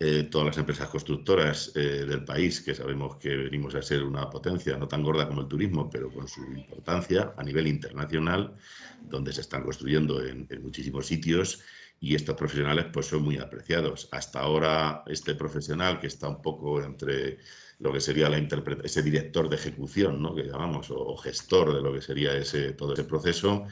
eh, 0.00 0.28
todas 0.30 0.46
las 0.46 0.58
empresas 0.58 0.88
constructoras 0.88 1.72
eh, 1.74 2.04
del 2.06 2.24
país, 2.24 2.60
que 2.60 2.72
sabemos 2.72 3.16
que 3.16 3.34
venimos 3.36 3.74
a 3.74 3.82
ser 3.82 4.04
una 4.04 4.30
potencia 4.30 4.76
no 4.76 4.86
tan 4.86 5.02
gorda 5.02 5.26
como 5.26 5.40
el 5.40 5.48
turismo, 5.48 5.90
pero 5.90 6.08
con 6.12 6.28
su 6.28 6.40
importancia 6.52 7.32
a 7.36 7.42
nivel 7.42 7.66
internacional, 7.66 8.54
donde 9.02 9.32
se 9.32 9.40
están 9.40 9.64
construyendo 9.64 10.24
en, 10.24 10.46
muchísimos 10.62 11.06
sitios 11.06 11.62
y 11.98 12.14
estos 12.14 12.36
profesionales 12.36 12.86
pues 12.92 13.06
son 13.06 13.22
muy 13.22 13.38
apreciados. 13.38 14.08
Hasta 14.12 14.38
ahora 14.38 15.02
este 15.08 15.34
profesional 15.34 15.98
que 15.98 16.06
está 16.06 16.28
un 16.28 16.42
poco 16.42 16.80
entre 16.80 17.38
lo 17.80 17.92
que 17.92 18.00
sería 18.00 18.28
la 18.28 18.38
ese 18.38 19.02
director 19.02 19.48
de 19.48 19.56
ejecución, 19.56 20.22
¿no? 20.22 20.32
que 20.32 20.44
llamamos, 20.44 20.92
o, 20.92 21.16
gestor 21.16 21.74
de 21.74 21.82
lo 21.82 21.92
que 21.92 22.02
sería 22.02 22.36
ese, 22.36 22.72
todo 22.72 22.92
ese 22.92 23.02
proceso, 23.04 23.66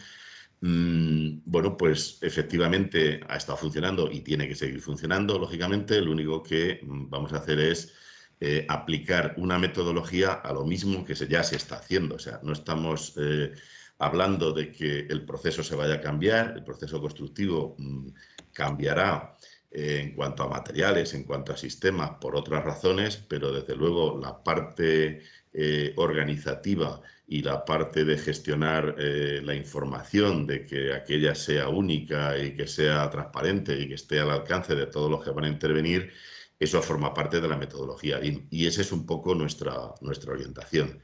mm, 0.60 1.42
bueno, 1.44 1.76
pues 1.76 2.18
efectivamente 2.22 3.20
ha 3.28 3.36
estado 3.36 3.58
funcionando 3.58 4.10
y 4.10 4.20
tiene 4.20 4.48
que 4.48 4.54
seguir 4.54 4.80
funcionando, 4.80 5.38
lógicamente. 5.38 6.00
Lo 6.00 6.12
único 6.12 6.42
que 6.42 6.80
mm, 6.82 7.10
vamos 7.10 7.32
a 7.32 7.38
hacer 7.38 7.60
es 7.60 7.94
eh, 8.40 8.66
aplicar 8.68 9.34
una 9.38 9.58
metodología 9.58 10.32
a 10.34 10.52
lo 10.52 10.64
mismo 10.64 11.04
que 11.04 11.14
se, 11.14 11.26
ya 11.28 11.42
se 11.42 11.56
está 11.56 11.76
haciendo. 11.76 12.16
O 12.16 12.18
sea, 12.18 12.40
no 12.42 12.52
estamos 12.52 13.14
eh, 13.16 13.52
hablando 13.98 14.52
de 14.52 14.70
que 14.72 15.06
el 15.08 15.24
proceso 15.24 15.62
se 15.62 15.76
vaya 15.76 15.94
a 15.94 16.00
cambiar, 16.00 16.52
el 16.56 16.64
proceso 16.64 17.00
constructivo 17.00 17.76
mm, 17.78 18.08
cambiará 18.52 19.36
en 19.70 20.14
cuanto 20.14 20.42
a 20.42 20.48
materiales, 20.48 21.14
en 21.14 21.24
cuanto 21.24 21.52
a 21.52 21.56
sistemas, 21.56 22.12
por 22.20 22.36
otras 22.36 22.64
razones, 22.64 23.16
pero 23.16 23.52
desde 23.52 23.76
luego 23.76 24.18
la 24.20 24.42
parte 24.42 25.22
eh, 25.52 25.92
organizativa 25.96 27.00
y 27.26 27.42
la 27.42 27.64
parte 27.64 28.04
de 28.04 28.18
gestionar 28.18 28.96
eh, 28.98 29.40
la 29.44 29.54
información, 29.54 30.46
de 30.46 30.64
que 30.64 30.92
aquella 30.94 31.34
sea 31.34 31.68
única 31.68 32.38
y 32.38 32.54
que 32.56 32.66
sea 32.66 33.10
transparente 33.10 33.78
y 33.78 33.88
que 33.88 33.94
esté 33.94 34.20
al 34.20 34.30
alcance 34.30 34.74
de 34.74 34.86
todos 34.86 35.10
los 35.10 35.24
que 35.24 35.30
van 35.30 35.44
a 35.44 35.48
intervenir, 35.48 36.12
eso 36.58 36.80
forma 36.82 37.12
parte 37.12 37.40
de 37.40 37.48
la 37.48 37.56
metodología 37.56 38.20
y 38.22 38.66
esa 38.66 38.80
es 38.80 38.92
un 38.92 39.04
poco 39.04 39.34
nuestra, 39.34 39.92
nuestra 40.00 40.32
orientación. 40.32 41.02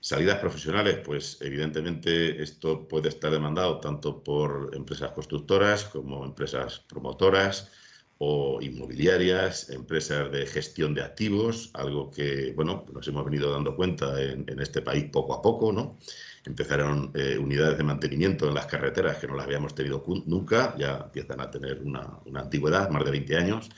Salidas 0.00 0.38
profesionales, 0.38 1.00
pues 1.04 1.38
evidentemente 1.40 2.40
esto 2.42 2.86
puede 2.86 3.08
estar 3.08 3.32
demandado 3.32 3.80
tanto 3.80 4.22
por 4.22 4.70
empresas 4.74 5.10
constructoras 5.12 5.84
como 5.84 6.24
empresas 6.24 6.78
promotoras, 6.80 7.72
o 8.18 8.60
inmobiliarias, 8.62 9.68
empresas 9.70 10.32
de 10.32 10.46
gestión 10.46 10.94
de 10.94 11.02
activos, 11.02 11.70
algo 11.74 12.10
que, 12.10 12.52
bueno, 12.54 12.86
nos 12.92 13.06
hemos 13.08 13.24
venido 13.24 13.52
dando 13.52 13.76
cuenta 13.76 14.20
en, 14.22 14.58
este 14.60 14.80
país 14.80 15.04
poco 15.12 15.34
a 15.34 15.42
poco, 15.42 15.72
¿no? 15.72 15.98
Empezaron 16.46 17.10
eh, 17.14 17.36
unidades 17.38 17.76
de 17.76 17.84
mantenimiento 17.84 18.48
en 18.48 18.54
las 18.54 18.66
carreteras 18.66 19.18
que 19.18 19.26
no 19.26 19.34
las 19.34 19.44
habíamos 19.44 19.74
tenido 19.74 20.02
nunca, 20.26 20.74
ya 20.78 21.02
empiezan 21.04 21.40
a 21.40 21.50
tener 21.50 21.82
una, 21.82 22.20
antigüedad, 22.34 22.88
más 22.88 23.04
de 23.04 23.10
20 23.10 23.36
años, 23.36 23.68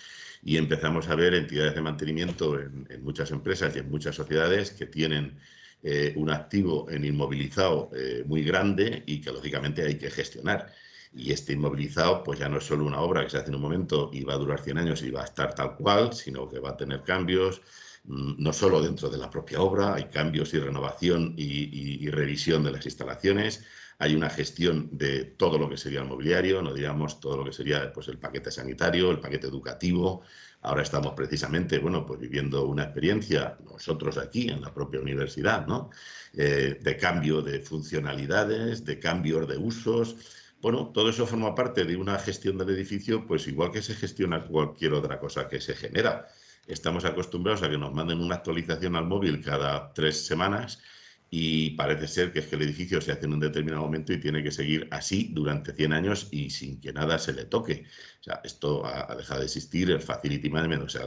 y 0.45 0.57
empezamos 0.57 1.09
a 1.09 1.17
ver 1.17 1.35
entidades 1.35 1.75
de 1.75 1.81
mantenimiento 1.81 2.61
en, 2.61 2.87
muchas 3.03 3.33
empresas 3.33 3.75
y 3.75 3.81
en 3.81 3.91
muchas 3.91 4.15
sociedades 4.15 4.71
que 4.71 4.87
tienen 4.87 5.37
eh, 5.83 6.13
un 6.17 6.31
activo 6.31 6.89
en 6.91 7.05
inmovilizado 7.05 7.91
eh, 7.95 8.23
muy 8.25 8.45
grande 8.45 9.03
y 9.07 9.21
que 9.21 9.33
lógicamente 9.33 9.85
hay 9.85 9.97
que 9.97 10.11
gestionar 10.11 10.73
y 11.13 11.33
este 11.33 11.53
inmovilizado 11.53 12.23
pues 12.23 12.39
ya 12.39 12.49
no 12.49 12.59
es 12.59 12.65
solo 12.65 12.85
una 12.85 13.01
obra 13.01 13.25
que 13.25 13.31
se 13.31 13.39
hace 13.39 13.49
en 13.49 13.57
un 13.57 13.63
momento 13.63 14.11
y 14.13 14.25
va 14.25 14.35
a 14.35 14.39
durar 14.39 14.61
100 14.61 14.79
años 14.79 15.03
y 15.03 15.11
va 15.11 15.23
a 15.23 15.25
estar 15.25 15.55
tal 15.55 15.77
cual, 15.77 16.13
sino 16.13 16.49
que 16.49 16.59
va 16.59 16.71
a 16.71 16.77
tener 16.77 17.03
cambios, 17.03 17.63
mm, 18.05 18.35
no 18.39 18.53
solo 18.53 18.81
dentro 18.81 19.09
de 19.09 19.19
la 19.19 19.31
propia 19.31 19.61
obra, 19.61 19.95
hay 19.95 20.05
cambios 20.05 20.55
y 20.55 20.59
renovación 20.59 21.35
y, 21.37 22.09
revisión 22.11 22.65
de 22.65 22.73
las 22.73 22.85
instalaciones, 22.87 23.65
hay 23.99 24.15
una 24.15 24.31
gestión 24.31 24.89
de 24.93 25.25
todo 25.25 25.59
lo 25.59 25.69
que 25.69 25.77
sería 25.77 26.01
el 26.01 26.07
mobiliario, 26.09 26.63
no 26.63 26.73
digamos 26.73 27.21
todo 27.21 27.39
lo 27.39 27.45
que 27.45 27.53
sería 27.53 27.93
pues, 27.93 28.09
el 28.09 28.19
paquete 28.19 28.51
sanitario, 28.51 29.11
el 29.11 29.21
paquete 29.21 29.49
educativo. 29.49 30.23
Ahora 30.63 30.83
estamos 30.83 31.15
precisamente, 31.15 31.79
bueno, 31.79 32.07
pues 32.07 32.21
viviendo 32.21 32.65
una 32.65 32.85
experiencia, 32.85 33.59
nosotros 33.65 34.19
aquí 34.19 34.49
en 34.49 34.61
la 34.61 34.73
propia 34.73 35.01
universidad, 35.01 35.67
¿no? 35.67 35.91
Eh, 36.33 36.79
de 36.81 36.97
cambio 36.97 37.43
de 37.43 37.61
funcionalidades, 37.61 38.85
de 38.85 38.99
cambios 38.99 39.49
de 39.49 39.57
usos, 39.57 40.17
bueno, 40.61 40.91
todo 40.93 41.09
eso 41.11 41.27
forma 41.27 41.55
parte 41.55 41.85
de 41.85 41.97
una 41.97 42.19
gestión 42.19 42.59
del 42.59 42.71
edificio, 42.71 43.27
pues 43.27 43.47
igual 43.47 43.71
que 43.71 43.83
se 43.83 43.95
gestiona 43.95 44.45
cualquier 44.45 44.93
otra 44.93 45.21
cosa 45.21 45.49
que 45.49 45.61
se 45.61 45.75
genera. 45.75 46.27
Estamos 46.67 47.05
acostumbrados 47.05 47.63
a 47.63 47.71
que 47.71 47.79
nos 47.79 47.95
manden 47.95 48.21
una 48.21 48.37
actualización 48.37 48.97
al 48.97 49.07
móvil 49.07 49.41
cada 49.41 49.93
tres 49.93 50.27
semanas 50.27 50.83
y 51.31 51.71
parece 51.71 52.09
ser 52.09 52.33
que 52.33 52.41
es 52.41 52.47
que 52.47 52.57
el 52.57 52.63
edificio 52.63 53.01
se 53.01 53.13
hace 53.13 53.27
en 53.27 53.35
un 53.35 53.41
determinado 53.41 53.83
momento 53.83 54.13
y 54.13 54.21
tiene 54.21 54.43
que 54.43 54.51
seguir 54.51 54.89
así 54.91 55.31
durante 55.33 55.73
100 55.73 55.93
años 55.93 56.29
y 56.31 56.51
sin 56.51 56.81
que 56.81 56.93
nada 56.93 57.19
se 57.19 57.35
le 57.35 57.45
toque. 57.45 57.85
O 58.21 58.23
sea, 58.23 58.41
esto 58.43 58.85
ha, 58.85 59.15
dejado 59.15 59.41
de 59.41 59.47
existir, 59.47 59.91
el 59.91 60.01
facility 60.01 60.51
management, 60.51 60.85
o 60.85 60.89
sea, 60.89 61.03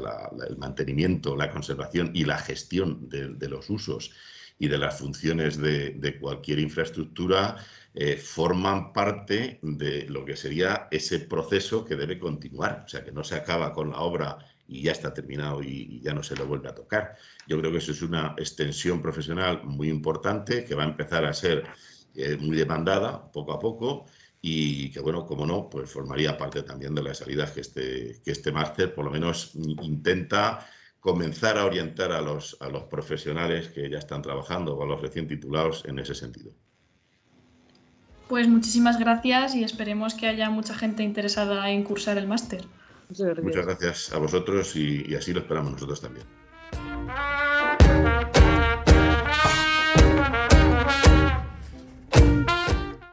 el 0.47 0.57
mantenimiento, 0.57 1.35
la 1.35 1.51
conservación 1.51 2.11
y 2.13 2.23
la 2.23 2.37
gestión 2.37 3.09
de, 3.09 3.49
los 3.49 3.69
usos 3.69 4.11
y 4.59 4.67
de 4.67 4.77
las 4.77 4.97
funciones 4.99 5.57
de 5.59 6.17
cualquier 6.19 6.59
infraestructura 6.59 7.57
eh, 7.93 8.17
forman 8.17 8.93
parte 8.93 9.59
de 9.61 10.07
lo 10.09 10.23
que 10.23 10.37
sería 10.37 10.87
ese 10.91 11.19
proceso 11.19 11.83
que 11.83 11.95
debe 11.95 12.17
continuar, 12.19 12.83
o 12.85 12.87
sea, 12.87 13.03
que 13.03 13.11
no 13.11 13.23
se 13.23 13.35
acaba 13.35 13.73
con 13.73 13.91
la 13.91 13.99
obra 13.99 14.37
y 14.67 14.83
ya 14.83 14.93
está 14.93 15.13
terminado 15.13 15.61
y, 15.61 15.99
ya 16.01 16.13
no 16.13 16.23
se 16.23 16.35
lo 16.35 16.45
vuelve 16.45 16.69
a 16.69 16.75
tocar. 16.75 17.15
Yo 17.47 17.59
creo 17.59 17.71
que 17.71 17.79
eso 17.79 17.91
es 17.91 18.01
una 18.01 18.35
extensión 18.37 19.01
profesional 19.01 19.63
muy 19.63 19.89
importante 19.89 20.63
que 20.63 20.75
va 20.75 20.83
a 20.83 20.87
empezar 20.87 21.25
a 21.25 21.33
ser 21.33 21.65
eh, 22.15 22.37
muy 22.37 22.55
demandada 22.57 23.29
poco 23.31 23.51
a 23.53 23.59
poco 23.59 24.05
y 24.41 24.89
que, 24.91 25.01
bueno, 25.01 25.25
como 25.25 25.45
no, 25.45 25.69
pues 25.69 25.91
formaría 25.91 26.37
parte 26.37 26.63
también 26.63 26.95
de 26.95 27.03
las 27.03 27.17
salidas 27.19 27.51
que 27.51 27.61
este, 27.61 28.21
que 28.23 28.31
este 28.31 28.51
máster 28.51 28.93
por 28.95 29.05
lo 29.05 29.11
menos 29.11 29.51
intenta 29.55 30.65
comenzar 31.01 31.57
a 31.57 31.65
orientar 31.65 32.11
a 32.11 32.21
los, 32.21 32.57
a 32.61 32.69
los 32.69 32.83
profesionales 32.83 33.69
que 33.69 33.89
ya 33.89 33.99
están 33.99 34.21
trabajando 34.21 34.75
o 34.77 34.83
a 34.83 34.85
los 34.85 35.01
recién 35.01 35.27
titulados 35.27 35.83
en 35.85 35.99
ese 35.99 36.15
sentido. 36.15 36.53
Pues 38.31 38.47
muchísimas 38.47 38.97
gracias 38.97 39.55
y 39.55 39.65
esperemos 39.65 40.13
que 40.13 40.25
haya 40.25 40.49
mucha 40.49 40.73
gente 40.73 41.03
interesada 41.03 41.69
en 41.69 41.83
cursar 41.83 42.17
el 42.17 42.27
máster. 42.29 42.63
Muchas 43.09 43.65
gracias. 43.65 44.13
a 44.13 44.19
vosotros 44.19 44.73
y, 44.77 45.13
así 45.15 45.33
lo 45.33 45.41
esperamos 45.41 45.73
nosotros 45.73 45.99
también. 45.99 46.25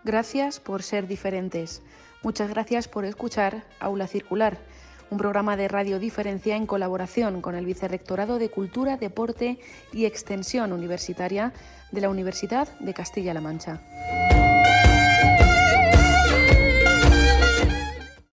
Gracias 0.05 0.61
por 0.61 0.85
ser 0.85 1.09
diferentes. 1.09 1.83
Muchas 2.23 2.49
gracias 2.51 2.87
por 2.87 3.05
escuchar 3.05 3.65
Aula 3.81 4.07
Circular, 4.07 4.57
un 5.11 5.19
programa 5.19 5.57
de 5.57 5.67
radio 5.67 5.99
diferencia 5.99 6.55
en 6.55 6.67
colaboración 6.67 7.41
con 7.41 7.57
el 7.57 7.67
Vicerrectorado 7.67 8.39
de 8.39 8.51
Cultura, 8.51 8.97
Deporte 8.97 9.59
y 9.93 10.05
Extensión 10.05 10.73
Universitaria 10.73 11.53
de 11.91 12.03
la 12.03 12.09
Universidad 12.09 12.69
de 12.79 12.95
Castilla-La 12.95 13.41
Mancha. 13.41 13.81
Thank 15.21 15.41
you. 15.41 15.58